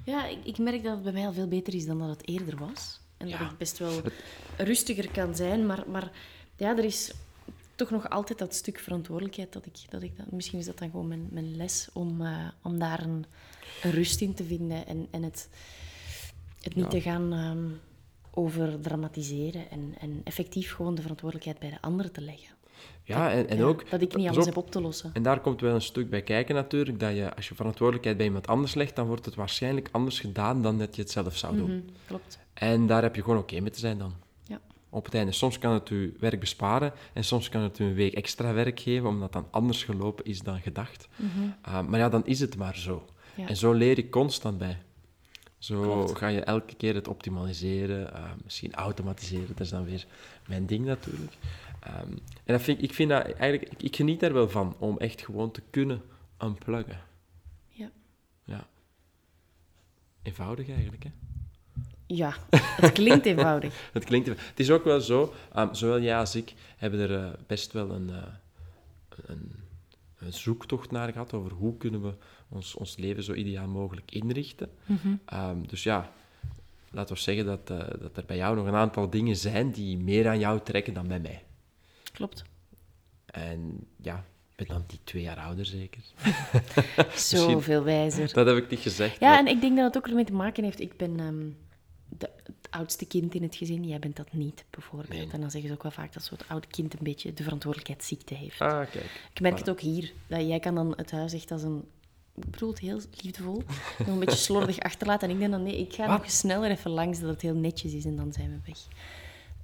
[0.03, 2.27] Ja, ik, ik merk dat het bij mij al veel beter is dan dat het
[2.27, 2.99] eerder was.
[3.17, 3.37] En Ja.
[3.37, 4.01] dat ik best wel
[4.57, 5.65] rustiger kan zijn.
[5.65, 6.11] Maar, maar
[6.57, 7.11] ja, er is
[7.75, 9.75] toch nog altijd dat stuk verantwoordelijkheid dat ik...
[9.89, 13.03] Dat ik dat, misschien is dat dan gewoon mijn, mijn les om, eh, om daar
[13.03, 13.25] een,
[13.83, 14.85] een rust in te vinden.
[14.87, 15.49] En, en het,
[16.61, 16.89] het niet Ja.
[16.89, 17.67] te gaan ehm
[18.31, 19.69] overdramatiseren.
[19.71, 22.55] En, en effectief gewoon de verantwoordelijkheid bij de anderen te leggen.
[23.15, 23.89] Ja, en, en Ja, ook...
[23.89, 25.09] dat ik niet alles op, heb op te lossen.
[25.13, 28.25] En daar komt wel een stuk bij kijken natuurlijk, dat je, als je verantwoordelijkheid bij
[28.25, 31.55] iemand anders legt, dan wordt het waarschijnlijk anders gedaan dan dat je het zelf zou
[31.57, 31.69] doen.
[31.71, 32.39] Mhm, klopt.
[32.53, 34.13] En daar heb je gewoon oké mee te zijn dan.
[34.43, 34.59] Ja.
[34.89, 35.31] Op het einde.
[35.31, 38.79] Soms kan het u werk besparen en soms kan het u een week extra werk
[38.79, 41.07] geven, omdat dan anders gelopen is dan gedacht.
[41.67, 43.05] Uh, maar ja, dan is het maar zo.
[43.35, 43.47] Ja.
[43.47, 44.77] En zo leer ik constant bij.
[45.57, 46.17] Zo Klopt.
[46.17, 50.05] ga je elke keer het optimaliseren, uh, misschien automatiseren, dat is dan weer
[50.47, 51.33] mijn ding natuurlijk.
[51.87, 54.97] Um, en dat vind, ik vind dat eigenlijk, ik, ik geniet er wel van om
[54.97, 56.01] echt gewoon te kunnen
[56.43, 56.99] unpluggen.
[57.67, 57.91] Ja.
[58.43, 58.67] Ja.
[60.21, 61.09] Eenvoudig eigenlijk, hè?
[62.15, 63.89] Ja, het klinkt eenvoudig.
[63.93, 64.27] Het klinkt...
[64.27, 67.91] Het is ook wel zo, um, zowel jij als ik hebben er uh, best wel
[67.91, 68.17] een, uh,
[69.25, 69.51] een,
[70.17, 72.13] een, zoektocht naar gehad over hoe kunnen we
[72.49, 74.69] ons, ons leven zo ideaal mogelijk inrichten.
[74.85, 75.07] Mhm.
[75.07, 75.39] Mm -hmm.
[75.49, 76.11] um, dus ja,
[76.91, 79.97] laten we zeggen dat, uh, dat er bij jou nog een aantal dingen zijn die
[79.97, 81.43] meer aan jou trekken dan bij mij.
[82.19, 82.43] Klopt.
[83.25, 86.01] En ja, ik ben dan die twee jaar ouder zeker.
[87.15, 88.33] Zoveel wijzer.
[88.33, 89.19] Dat heb ik niet gezegd.
[89.19, 89.39] Ja, maar...
[89.39, 90.79] en ik denk dat het ook ermee te maken heeft.
[90.79, 91.57] Ik ben um,
[92.07, 93.87] de, het oudste kind in het gezin.
[93.87, 95.09] Jij bent dat niet, bijvoorbeeld.
[95.09, 95.29] Nee.
[95.31, 98.33] En dan zeggen ze ook wel vaak dat zo'n oud kind een beetje de verantwoordelijkheidsziekte
[98.33, 98.61] heeft.
[98.61, 99.29] Ah, kijk.
[99.33, 99.59] Ik merk voilà.
[99.59, 100.13] het ook hier.
[100.27, 101.83] Dat jij kan dan het huis echt als een...
[102.35, 103.63] Ik bedoel het heel liefdevol.
[103.99, 105.27] Nog een beetje slordig achterlaten.
[105.27, 106.17] En ik denk dan, nee, ik ga Wat?
[106.17, 108.05] nog sneller even langs dat het heel netjes is.
[108.05, 108.79] En dan zijn we weg.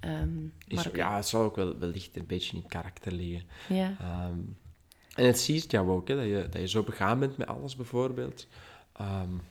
[0.05, 0.99] Um, is, okay.
[0.99, 3.47] Ja, het zal ook wel wellicht een beetje in karakter liggen.
[3.69, 3.97] Ja.
[4.29, 4.57] Um,
[5.15, 7.75] en het ziet jou ook, hè, dat, je, dat je zo begaan bent met alles,
[7.75, 8.47] bijvoorbeeld.
[9.01, 9.41] Um,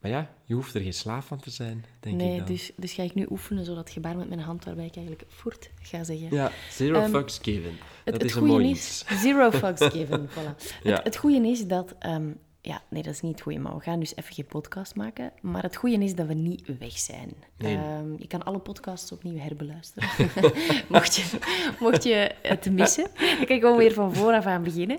[0.00, 2.46] maar ja, je hoeft er geen slaaf van te zijn, denk nee, ik dan.
[2.46, 5.26] Dus, dus ga ik nu oefenen, zo dat gebaar met mijn hand, waarbij ik eigenlijk
[5.28, 6.28] voort ga zeggen.
[6.30, 7.70] Ja, zero fucks given.
[7.70, 10.82] Het, dat het is een mooi is, Zero fucks given, voilà.
[10.82, 10.94] Ja.
[10.94, 11.94] Het, het goede is dat...
[12.06, 14.94] Um, ja, nee, dat is niet het goede, maar we gaan dus even geen podcast
[14.94, 15.32] maken.
[15.40, 17.32] Maar het goede is dat we niet weg zijn.
[17.56, 17.76] Nee.
[17.76, 20.08] Um, je kan alle podcasts opnieuw herbeluisteren.
[20.88, 21.38] mocht, je,
[21.80, 24.98] mocht je het missen, dan kan je gewoon weer van vooraf aan beginnen.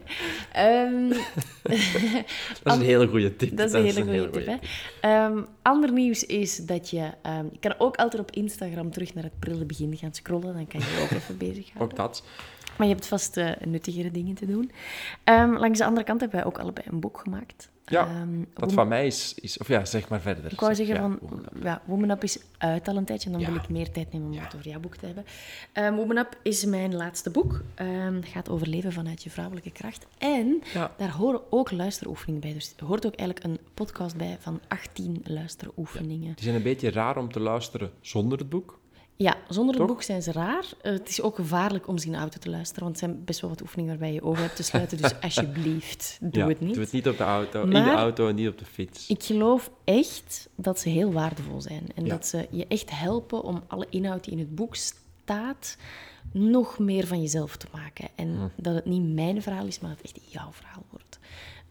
[0.58, 1.10] Um,
[2.64, 3.58] dat is een hele goede tip.
[3.58, 4.64] Dat is een hele goede tip.
[5.06, 7.12] Um, ander nieuws is dat je...
[7.52, 10.54] Je kan ook altijd op Instagram terug naar het prille begin gaan scrollen.
[10.54, 11.82] Dan kan je ook even bezighouden.
[11.82, 12.24] Ook dat.
[12.80, 14.72] Maar je hebt vast uh, nuttigere dingen te doen.
[15.24, 17.70] Um, langs de andere kant hebben wij ook allebei een boek gemaakt.
[17.86, 19.58] Ja, dat van mij is, is...
[19.58, 20.52] Of ja, zeg maar verder.
[20.52, 21.30] Ik wou zeg, zeggen ja, van...
[21.30, 21.64] Woman Up.
[21.64, 23.26] Ja, Woman Up is uit al een tijdje.
[23.26, 23.48] En dan Ja.
[23.48, 25.26] wil ik meer tijd nemen om het over jouw boek te hebben.
[25.74, 27.64] Um, Woman Up is mijn laatste boek.
[27.76, 30.06] Het gaat over leven vanuit je vrouwelijke kracht.
[30.18, 30.62] En
[30.98, 32.54] daar horen ook luisteroefeningen bij.
[32.54, 36.34] Dus er hoort ook eigenlijk een podcast bij van 18 luisteroefeningen.
[36.36, 38.79] Die zijn een beetje raar om te luisteren zonder het boek.
[39.24, 39.88] Ja, zonder het Toch?
[39.96, 40.64] boek zijn ze raar.
[40.84, 43.24] Uh, het is ook gevaarlijk om ze in de auto te luisteren, want het zijn
[43.26, 44.98] best wel wat oefeningen waarbij je ogen hebt te sluiten.
[44.98, 46.74] Dus alsjeblieft, doe Ja, het niet.
[46.74, 49.08] Doe het niet op de auto, in de auto en niet op de fiets.
[49.10, 51.84] Ik geloof echt dat ze heel waardevol zijn.
[51.96, 52.10] En Ja.
[52.10, 55.78] dat ze je echt helpen om alle inhoud die in het boek staat,
[56.32, 58.08] nog meer van jezelf te maken.
[58.16, 58.48] En Hm.
[58.56, 61.20] dat het niet mijn verhaal is, maar dat het echt jouw verhaal wordt.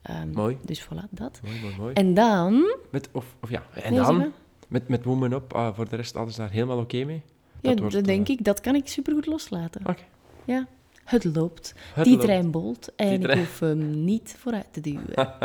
[0.03, 0.57] Ehm, Mooi.
[0.65, 1.41] Dus voilà, dat.
[1.45, 1.93] Mooi, mooi, mooi.
[1.95, 2.77] En dan...
[2.91, 4.33] Met, of, of ja, en Nee, dan
[4.69, 7.23] met, met Woman Up, ah, voor de rest alles daar helemaal oké mee?
[7.61, 9.81] Ja, dat, wordt, denk eh, ik, dat kan ik supergoed loslaten.
[9.87, 10.03] Oké.
[10.45, 10.67] Ja,
[11.05, 11.75] het loopt.
[11.95, 12.25] Het die loopt.
[12.25, 15.15] trein bolt en Die trein- ik hoef hem niet vooruit te duwen.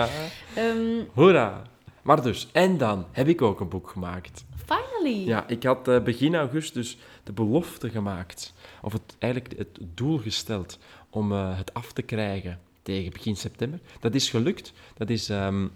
[0.55, 1.61] Ehm, Hoera!
[2.01, 4.45] Maar dus, en dan heb ik ook een boek gemaakt.
[4.65, 5.25] finally!
[5.27, 10.79] Ja, ik had eh, begin augustus de belofte gemaakt, of het, eigenlijk het doel gesteld,
[11.09, 13.79] om eh, het af te krijgen tegen begin september.
[13.99, 14.73] Dat is gelukt.
[14.97, 15.29] Dat is...
[15.29, 15.67] ehm,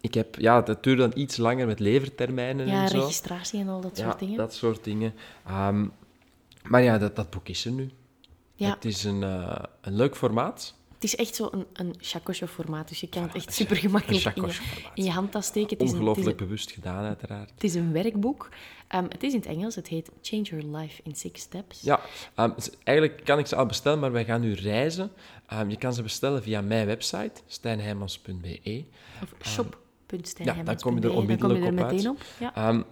[0.00, 0.36] ik heb...
[0.38, 2.98] Ja, dat duurde dan iets langer met levertermijnen Ja, en zo.
[2.98, 4.36] registratie en al dat ja, soort dingen.
[4.36, 5.14] dat soort dingen.
[5.46, 5.86] Ehm,
[6.62, 7.90] maar ja, dat, dat boek is er nu.
[8.54, 8.70] Ja.
[8.74, 10.74] Het is een, eh, een leuk formaat.
[10.94, 14.36] Het is echt zo een, een chakosje-formaat, dus je kan het echt Een super gemakkelijk
[14.36, 14.44] in
[14.94, 15.70] in je handtas steken.
[15.70, 17.50] Het is, een, het, is Ongelooflijk bewust gedaan, uiteraard.
[17.50, 18.48] het is een werkboek.
[18.88, 21.80] Ehm, het is in het Engels, het heet Change Your Life in Six Steps.
[21.80, 22.00] Ja,
[22.34, 22.50] ehm,
[22.84, 25.10] eigenlijk kan ik ze al bestellen, maar wij gaan nu reizen.
[25.68, 28.84] Je kan ze bestellen via mijn website, stijnheimans.be.
[29.22, 29.87] Of shop.stijnheimans.be.
[30.36, 32.08] Ja, dan kom je er onmiddellijk je er op uit.
[32.08, 32.22] op.
[32.38, 32.54] Ja.
[32.54, 32.82] Ehm,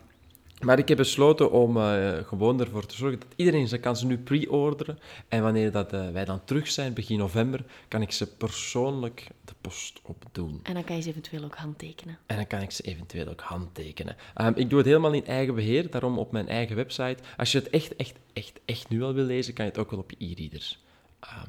[0.61, 4.07] maar ik heb besloten om eh, gewoon ervoor te zorgen dat iedereen ze kan ze
[4.07, 4.99] nu pre-orderen.
[5.29, 9.53] En wanneer dat, eh, wij dan terug zijn, begin november, kan ik ze persoonlijk de
[9.61, 10.61] post opdoen.
[10.63, 12.19] En dan kan je ze eventueel ook handtekenen.
[12.27, 14.17] En dan kan ik ze eventueel ook handtekenen.
[14.35, 17.23] Ehm, ik doe het helemaal in eigen beheer, daarom op mijn eigen website.
[17.37, 19.91] Als je het echt, echt, echt, echt nu al wil lezen, kan je het ook
[19.91, 20.79] wel op je e-reader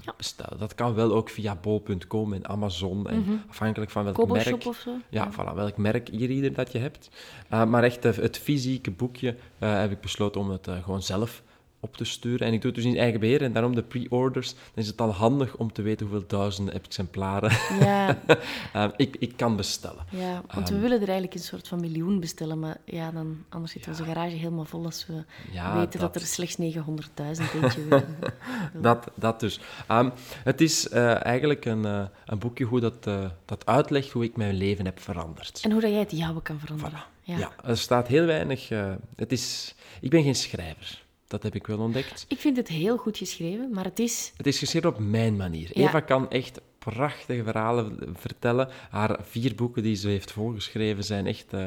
[0.02, 0.14] Ja.
[0.18, 0.60] bestellen.
[0.60, 4.66] Dat kan wel ook via bol.com en Amazon, en afhankelijk van welk merk.
[4.66, 4.92] Of zo?
[5.10, 7.10] Ja, voilà, welk merk e-reader dat je hebt.
[7.54, 11.02] Uh, maar echt, uh, het fysieke boekje uh, heb ik besloten om het uh, gewoon
[11.02, 11.44] zelf
[11.80, 12.48] op te sturen.
[12.48, 14.54] En ik doe het dus in eigen beheer en daarom de pre-orders.
[14.54, 18.18] Dan is het al handig om te weten hoeveel duizenden exemplaren Ja,
[18.74, 20.06] ehm, ik, ik kan bestellen.
[20.10, 20.82] ja want we Ehm.
[20.84, 24.36] willen er eigenlijk een soort van miljoen bestellen, maar ja, dan, anders zit onze garage
[24.36, 26.64] helemaal vol als we Ja, weten dat, er slechts 900.000
[27.62, 28.16] eentje willen.
[28.82, 29.60] Dat, dat dus.
[29.88, 30.10] Ehm,
[30.44, 34.36] het is eh, eigenlijk een, eh, een boekje hoe dat, eh, dat uitlegt hoe ik
[34.38, 35.60] mijn leven heb veranderd.
[35.64, 37.04] En hoe dat jij het jouwe kan veranderen.
[37.22, 37.38] Ja.
[37.38, 37.52] Ja.
[37.64, 38.70] er staat heel weinig...
[39.16, 41.06] het is, ik ben geen schrijver.
[41.28, 42.26] Dat heb ik wel ontdekt.
[42.28, 44.34] Ik vind het heel goed geschreven, maar het is...
[44.38, 45.70] Het is geschreven op mijn manier.
[45.74, 45.88] Ja.
[45.88, 48.70] Eva kan echt prachtige verhalen vertellen.
[48.90, 51.54] Haar vier boeken die ze heeft voorgeschreven zijn echt...
[51.54, 51.66] eh,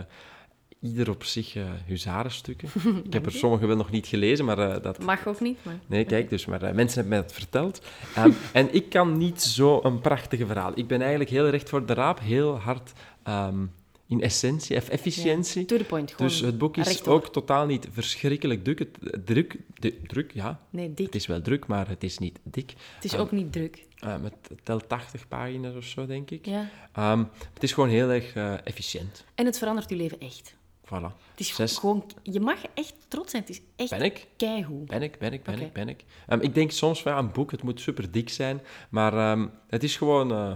[0.80, 2.68] ieder op zich eh huzarenstukken.
[3.06, 5.78] ik heb er sommige wel nog niet gelezen, maar eh, dat, Mag ook niet, maar...
[5.86, 7.82] Nee, kijk, dus, maar mensen hebben mij dat verteld.
[8.14, 10.72] Ehm, en ik kan niet zo een prachtige verhaal.
[10.74, 12.92] Ik ben eigenlijk heel recht voor de raap, heel hard
[13.22, 13.64] ehm,
[14.10, 15.64] in essentie, efficiëntie.
[15.64, 17.14] To the point, gewoon Dus het boek is rechtdoor.
[17.14, 18.78] ook totaal niet verschrikkelijk druk.
[18.78, 20.60] Het, druk, de, druk, ja.
[20.70, 21.06] Nee, dik.
[21.06, 22.74] Het is wel druk, maar het is niet dik.
[22.94, 23.20] Het is Ah.
[23.20, 23.86] ook niet druk.
[23.98, 26.46] Ehm, het telt 80 pagina's of zo, denk ik.
[26.46, 26.68] Ja.
[26.92, 29.24] Ehm, het is gewoon heel erg eh, efficiënt.
[29.34, 30.54] En het verandert je leven echt.
[30.84, 31.14] Voilà.
[31.30, 31.78] Het is Zes.
[31.78, 32.04] gewoon...
[32.22, 33.42] Je mag echt trots zijn.
[33.42, 34.26] Het is echt Ben ik?
[34.36, 34.86] keigoed.
[34.86, 36.04] Ben ik, ben ik, ben ik, ben ik.
[36.26, 39.46] Ehm, ik denk soms van ja, een boek, het moet super dik zijn, maar ehm,
[39.68, 40.52] het is gewoon eh,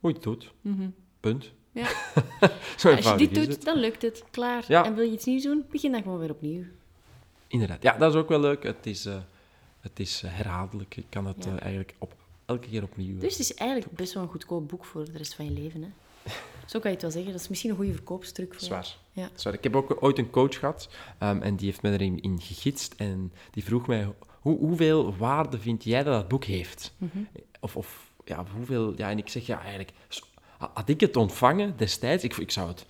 [0.00, 0.52] hoe je het doet.
[1.20, 1.52] Punt.
[1.80, 1.88] Ja.
[2.76, 4.24] Zo Als je dit doet, dan lukt het.
[4.30, 4.64] Klaar.
[4.68, 4.84] Ja.
[4.84, 5.64] En wil je iets nieuws doen?
[5.70, 6.64] Begin dan gewoon weer opnieuw.
[7.46, 7.82] Inderdaad.
[7.82, 8.62] Ja, dat is ook wel leuk.
[8.62, 9.16] Het is, eh,
[9.80, 10.96] het is eh, herhaaldelijk.
[10.96, 11.50] Ik kan het Ja.
[11.50, 13.18] eh, eigenlijk op, elke keer opnieuw.
[13.18, 15.82] Dus het is eigenlijk best wel een goedkoop boek voor de rest van je leven.
[15.82, 15.88] Hè?
[16.66, 17.32] Zo kan je het wel zeggen.
[17.32, 18.96] Dat is misschien een goede verkoopstruc voor Zwaar.
[19.12, 19.30] Ja.
[19.34, 19.54] Zwaar.
[19.54, 22.94] Ik heb ook ooit een coach gehad ehm, en die heeft me erin in gegidst.
[22.96, 26.94] En die vroeg mij, hoe, hoeveel waarde vind jij dat dat boek heeft?
[26.98, 27.18] Mhm.
[27.60, 28.92] Of, of ja, hoeveel...
[28.96, 29.92] Ja, en ik zeg, ja, eigenlijk...
[30.58, 32.86] Had ik het ontvangen destijds, ik, ik zou het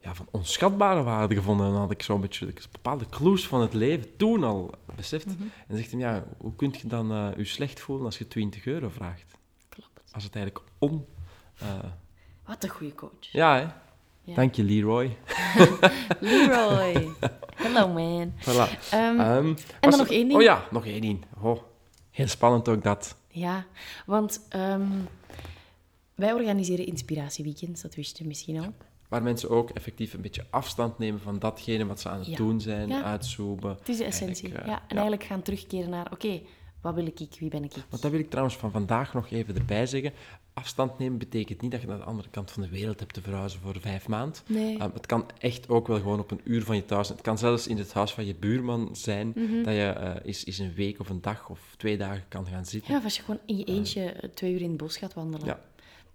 [0.00, 1.66] ja, van onschatbare waarde gevonden.
[1.66, 5.26] En dan had ik zo'n beetje bepaalde clues van het leven toen al beseft.
[5.26, 5.42] Mhm.
[5.42, 8.28] En dan zegt hij, ja, hoe kun je dan eh, je slecht voelen als je
[8.28, 9.24] 20 euro vraagt?
[9.68, 10.00] Klopt.
[10.12, 11.06] Als het eigenlijk on...
[11.58, 11.66] eh,
[12.46, 13.10] Wat een goede coach.
[13.20, 13.66] ja, hè?
[14.22, 14.34] Ja.
[14.34, 15.16] Dank je, Leroy.
[16.20, 17.08] Leroy.
[17.54, 18.32] Hello, man.
[18.40, 18.90] Voilà.
[18.90, 19.44] Ehm, Ehm,
[19.80, 20.34] dan was nog één ding.
[20.38, 21.24] Oh ja, nog één ding.
[21.40, 21.62] Oh,
[22.10, 23.16] heel spannend ook dat.
[23.28, 23.64] ja,
[24.06, 24.86] want ehm,
[26.16, 27.82] wij organiseren inspiratieweekends.
[27.82, 28.72] Dat wist je misschien al.
[29.08, 32.36] Waar mensen ook effectief een beetje afstand nemen van datgene wat ze aan het Ja.
[32.36, 33.02] doen zijn, Ja.
[33.02, 33.76] uitzoomen.
[33.78, 34.42] Het is de essentie.
[34.44, 36.12] Eigenlijk, ja, eh, en eigenlijk gaan terugkeren naar...
[36.12, 36.40] Oké,
[36.80, 37.18] wat wil ik?
[37.38, 37.72] Wie ben ik?
[37.90, 40.12] Want dat wil ik trouwens van vandaag nog even erbij zeggen.
[40.52, 43.20] Afstand nemen betekent niet dat je naar de andere kant van de wereld hebt te
[43.20, 44.38] verhuizen voor vijf maanden.
[44.46, 44.74] Nee.
[44.82, 47.08] Um, het kan echt ook wel gewoon op een uur van je thuis.
[47.08, 49.62] Het kan zelfs in het huis van je buurman zijn Mhm.
[49.62, 52.64] dat je eh is, is een week of een dag of twee dagen kan gaan
[52.66, 52.92] zitten.
[52.92, 55.14] Ja, of als je gewoon in je eentje eh, twee uur in het bos gaat
[55.14, 55.46] wandelen.
[55.46, 55.60] Ja,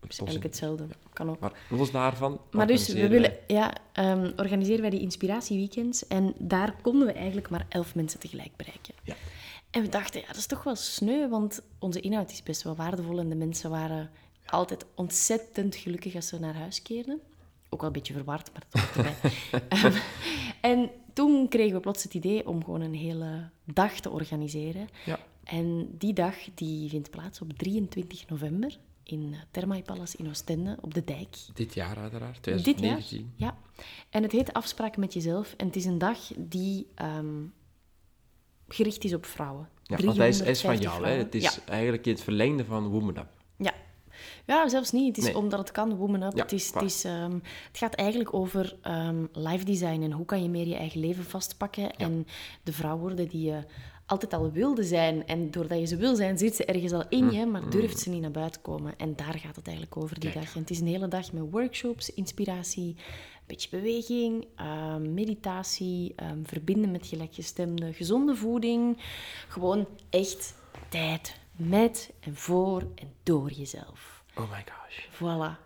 [0.09, 0.85] is eigenlijk hetzelfde.
[1.13, 1.39] Kan ook.
[1.39, 2.41] Maar los daarvan.
[2.51, 7.13] Maar dus, we willen, wij- ja, ehm, organiseren wij die inspiratieweekends en daar konden we
[7.13, 8.93] eigenlijk maar elf mensen tegelijk bereiken.
[9.03, 9.15] Ja.
[9.71, 12.75] En we dachten, ja, dat is toch wel sneu, want onze inhoud is best wel
[12.75, 14.09] waardevol en de mensen waren
[14.45, 17.19] altijd ontzettend gelukkig als ze naar huis keerden.
[17.69, 19.31] Ook wel een beetje verward, maar dat hoort erbij.
[19.69, 19.97] Ehm,
[20.61, 24.87] en toen kregen we plots het idee om gewoon een hele dag te organiseren.
[25.05, 25.19] Ja.
[25.43, 28.77] En die dag die vindt plaats op 23 november
[29.11, 31.35] in Thermae Palace in Oostende, op de dijk.
[31.53, 32.63] Dit jaar uiteraard, Dit jaar?
[32.63, 33.33] 2019.
[33.35, 33.57] Ja.
[34.09, 35.53] En het heet Afspraken met jezelf.
[35.57, 37.43] En het is een dag die ehm,
[38.67, 39.69] gericht is op vrouwen.
[39.83, 41.05] Ja, want hij is, is van 350 jou.
[41.05, 41.17] Hè?
[41.23, 41.51] Het is Ja.
[41.71, 43.27] eigenlijk in het verlengde van Woman Up.
[43.57, 43.73] Ja.
[44.45, 45.07] Ja, zelfs niet.
[45.07, 45.37] Het is Nee.
[45.37, 46.35] omdat het kan, Woman Up.
[46.35, 47.33] Ja, het, is, het, is, ehm,
[47.67, 51.23] het gaat eigenlijk over ehm life design en hoe kan je meer je eigen leven
[51.23, 52.27] vastpakken en
[52.63, 53.63] de vrouw worden die je
[54.11, 55.27] altijd al wilde zijn.
[55.27, 58.09] En doordat je ze wil zijn, zit ze ergens al in je, maar durft ze
[58.09, 58.93] niet naar buiten komen.
[58.97, 60.43] En daar gaat het eigenlijk over, die Kijk.
[60.45, 60.55] dag.
[60.55, 66.43] En het is een hele dag met workshops, inspiratie, een beetje beweging, ehm, meditatie, ehm,
[66.43, 68.97] verbinden met gelijkgestemden, gezonde voeding.
[69.47, 70.53] Gewoon echt
[70.89, 74.23] tijd met en voor en door jezelf.
[74.35, 75.05] Oh my gosh.
[75.15, 75.59] Voilà.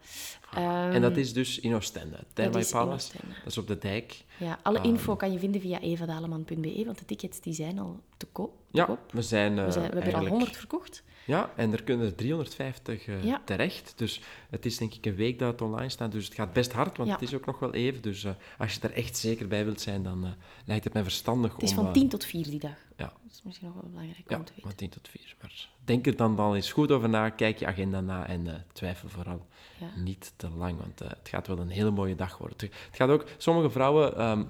[0.63, 2.18] En dat is dus in Oostende.
[2.34, 3.12] Thermae Palace.
[3.44, 4.24] Dat is op de dijk.
[4.38, 4.88] Ja, alle Ehm.
[4.88, 8.52] info kan je vinden via evadaleman.be, want de tickets die zijn al te koop.
[8.72, 9.00] Ja, koop.
[9.12, 10.30] we zijn, eh We, zijn, we hebben er al eigenlijk...
[10.30, 11.04] 100 verkocht.
[11.26, 13.41] Ja, en er kunnen er 350 eh, Ja.
[13.46, 13.94] terecht.
[13.96, 16.12] Dus het is denk ik een week dat het online staat.
[16.12, 17.15] Dus het gaat best hard, want Ja.
[17.15, 18.02] het is ook nog wel even.
[18.02, 20.30] Dus eh, als je er echt zeker bij wilt zijn, dan eh,
[20.65, 21.76] lijkt het mij verstandig Het is om...
[21.76, 22.78] van eh, 10 tot 4 die dag.
[22.98, 24.68] Ja, Dat is misschien nog wel belangrijk ja om te weten.
[24.70, 25.36] van 10 tot 4.
[25.42, 28.54] Maar denk er dan, dan eens goed over na, kijk je agenda na en eh,
[28.74, 29.46] twijfel vooral
[29.80, 29.88] Ja.
[30.02, 30.78] niet te lang.
[30.80, 32.58] Want eh, het gaat wel een hele mooie dag worden.
[32.60, 33.26] Het gaat ook...
[33.38, 34.44] Sommige vrouwen ehm,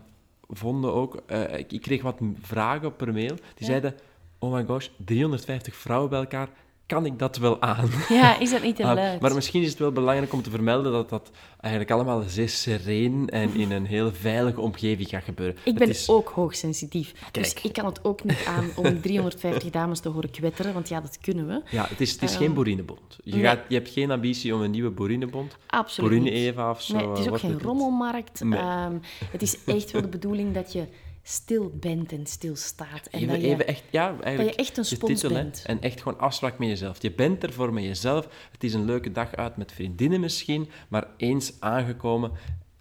[0.49, 1.15] vonden ook...
[1.15, 3.35] eh, ik, ik kreeg wat vragen per mail.
[3.35, 3.65] Die Ja.
[3.65, 3.95] zeiden...
[4.39, 6.49] Oh my gosh, 350 vrouwen bij elkaar.
[6.85, 7.89] Kan ik dat wel aan?
[8.09, 9.21] Ja, is dat niet te luid?
[9.21, 13.29] maar misschien is het wel belangrijk om te vermelden dat dat eigenlijk allemaal zeer sereen
[13.29, 15.57] en in een heel veilige omgeving gaat gebeuren.
[15.63, 17.13] Ik ben het is, ook hoogsensitief.
[17.31, 17.65] Dus Kijk.
[17.65, 21.17] ik kan het ook niet aan om 350 dames te horen kwetteren, want ja, dat
[21.21, 21.61] kunnen we.
[21.69, 23.17] ja, het is, het is Ehm, geen boerinebond.
[23.23, 23.43] Je, nee.
[23.43, 25.57] gaat, je hebt geen ambitie om een nieuwe boerinebond.
[25.67, 26.39] Absoluut Boerine niet.
[26.47, 26.95] Eva of zo.
[26.95, 28.43] Nee, het is ook geen rommelmarkt.
[28.43, 28.59] Nee.
[28.59, 28.97] Ehm,
[29.31, 30.85] het is echt wel de bedoeling dat je
[31.27, 33.07] stil bent en stil staat.
[33.07, 35.43] En Even, dat je, even echt, ja, eigenlijk dat je echt een spons titel, hè.
[35.43, 35.63] bent.
[35.65, 37.01] En echt gewoon afspraak met jezelf.
[37.01, 38.27] Je bent er voor met jezelf.
[38.51, 42.31] Het is een leuke dag uit met vriendinnen misschien, maar eens aangekomen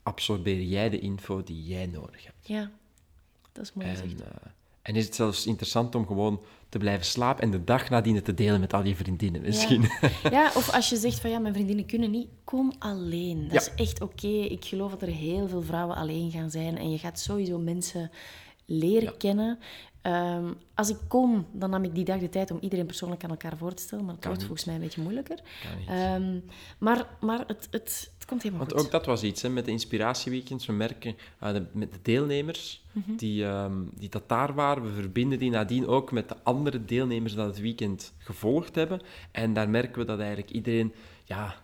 [0.03, 2.49] absorbeer jij de info die jij nodig hebt.
[2.49, 2.71] Ja,
[3.53, 4.23] dat is mooi En, gezegd.
[4.85, 8.35] En is het zelfs interessant om gewoon te blijven slapen en de dag nadien te
[8.35, 9.85] delen met al je vriendinnen misschien.
[10.31, 13.43] Ja, of als je zegt van ja, mijn vriendinnen kunnen niet, kom alleen.
[13.49, 13.59] Dat Ja.
[13.61, 14.27] is echt oké.
[14.29, 18.11] Ik geloof dat er heel veel vrouwen alleen gaan zijn en je gaat sowieso mensen
[18.67, 19.15] leren Ja.
[19.19, 19.59] kennen.
[20.05, 23.31] Ehm, als ik kom, dan nam ik die dag de tijd om iedereen persoonlijk aan
[23.31, 24.59] elkaar voor te stellen, maar dat Kan wordt niet.
[24.59, 25.37] volgens mij een beetje moeilijker.
[25.63, 25.89] Kan niet.
[25.89, 26.39] Ehm,
[26.79, 28.87] maar maar het, het, het komt helemaal Want goed.
[28.87, 30.67] ook dat was iets, hè, met de inspiratieweekends.
[30.67, 33.17] We merken de, met de deelnemers Mhm.
[33.17, 37.35] die, ehm, die dat daar waren, we verbinden die nadien ook met de andere deelnemers
[37.35, 39.01] dat het weekend gevolgd hebben.
[39.31, 40.93] En daar merken we dat eigenlijk iedereen,
[41.25, 41.55] ja,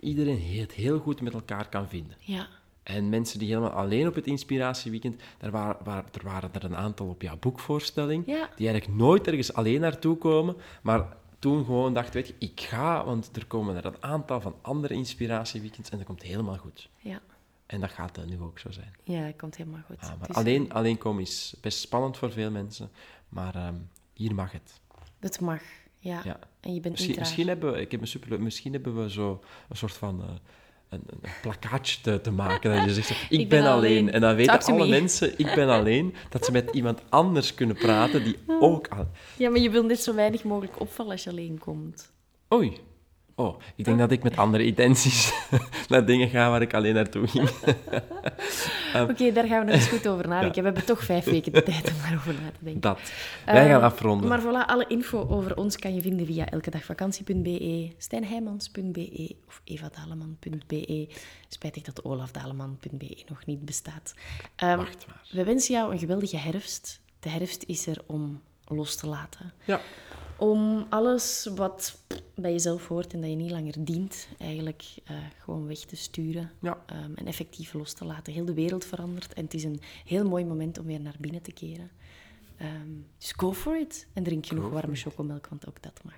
[0.00, 2.16] iedereen het heel goed met elkaar kan vinden.
[2.20, 2.46] Ja,
[2.88, 6.76] En mensen die helemaal alleen op het inspiratieweekend, daar waren, waar, er waren er een
[6.76, 8.48] aantal op jouw boekvoorstelling, Ja.
[8.56, 13.04] die eigenlijk nooit ergens alleen naartoe komen, maar toen gewoon dacht, weet je, ik ga,
[13.04, 16.88] want er komen er een aantal van andere inspiratieweekends en dat komt helemaal goed.
[16.98, 17.20] ja.
[17.66, 18.92] En dat gaat eh, nu ook zo zijn.
[19.02, 20.00] ja, het komt helemaal goed.
[20.00, 22.90] Ah, maar Dus alleen, alleen komen is best spannend voor veel mensen,
[23.28, 23.74] maar ehm,
[24.12, 24.80] hier mag het.
[25.18, 25.60] Het mag,
[25.98, 26.20] ja.
[26.24, 26.38] Ja.
[26.60, 29.42] En je bent Misschien, misschien, hebben we, ik heb een superleuk, misschien hebben we zo
[29.68, 30.28] een soort van eh,
[30.88, 32.76] een, een plakkaatje te, te maken.
[32.76, 34.12] Dat je zegt, ik, ben, alleen.
[34.12, 34.88] En dan weten alle me.
[34.88, 39.08] mensen, ik ben alleen, dat ze met iemand anders kunnen praten die ook al...
[39.36, 42.12] Ja, maar je wil net zo weinig mogelijk opvallen als je alleen komt.
[42.54, 42.80] Oei.
[43.38, 45.32] Oh, ik denk dat ik met andere intenties
[45.88, 47.48] naar dingen ga waar ik alleen naartoe ging.
[49.10, 50.58] Oké, daar gaan we nog eens goed over nadenken.
[50.58, 52.80] We hebben toch vijf weken de tijd om daarover na te denken.
[52.80, 53.00] Dat.
[53.46, 54.28] Wij gaan Ehm, afronden.
[54.28, 61.08] Maar voilà, alle info over ons kan je vinden via elkedagvakantie.be, stijnheijmans.be of evadaleman.be.
[61.48, 64.14] Spijtig dat olafdaleman.be nog niet bestaat.
[64.56, 65.22] Ehm, Wacht maar.
[65.30, 67.00] we wensen jou een geweldige herfst.
[67.20, 69.52] De herfst is er om los te laten.
[69.64, 69.80] Ja.
[70.38, 71.98] Om alles wat
[72.34, 76.50] bij jezelf hoort en dat je niet langer dient, eigenlijk eh, gewoon weg te sturen.
[76.60, 76.82] Ja.
[76.86, 78.32] ehm, en effectief los te laten.
[78.32, 81.42] Heel de wereld verandert en het is een heel mooi moment om weer naar binnen
[81.42, 81.90] te keren.
[82.56, 84.06] Ehm, dus go for it.
[84.12, 86.14] En drink genoeg Go warme chocomelk, want ook dat mag.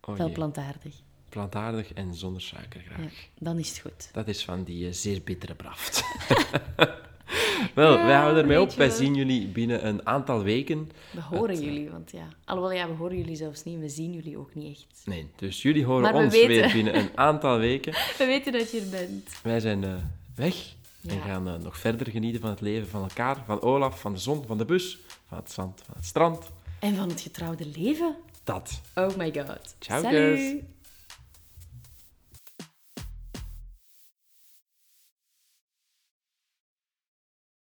[0.00, 0.94] Oh Wel plantaardig.
[1.28, 3.00] Plantaardig en zonder suiker graag.
[3.00, 4.08] Ja, dan is het goed.
[4.12, 6.02] Dat is van die eh, zeer bittere braft.
[7.74, 8.72] Wel, wij houden ermee op.
[8.72, 10.90] Wij zien jullie binnen een aantal weken.
[11.10, 12.28] We horen Het, eh, jullie, want ja...
[12.44, 13.78] Alhoewel, ja, we horen jullie zelfs niet.
[13.78, 15.06] We zien jullie ook niet echt.
[15.06, 17.92] Nee, dus jullie horen Maar ons weer binnen een aantal weken.
[18.18, 19.30] We weten dat je er bent.
[19.42, 19.94] Wij zijn eh,
[20.34, 20.74] weg
[21.08, 24.18] en gaan eh, nog verder genieten van het leven van elkaar, van Olaf, van de
[24.18, 26.50] zon, van de bus, van het zand, van het strand.
[26.78, 28.16] En van het getrouwde leven.
[28.44, 28.80] Dat.
[28.94, 29.74] Oh my god.
[29.78, 30.02] Ciao.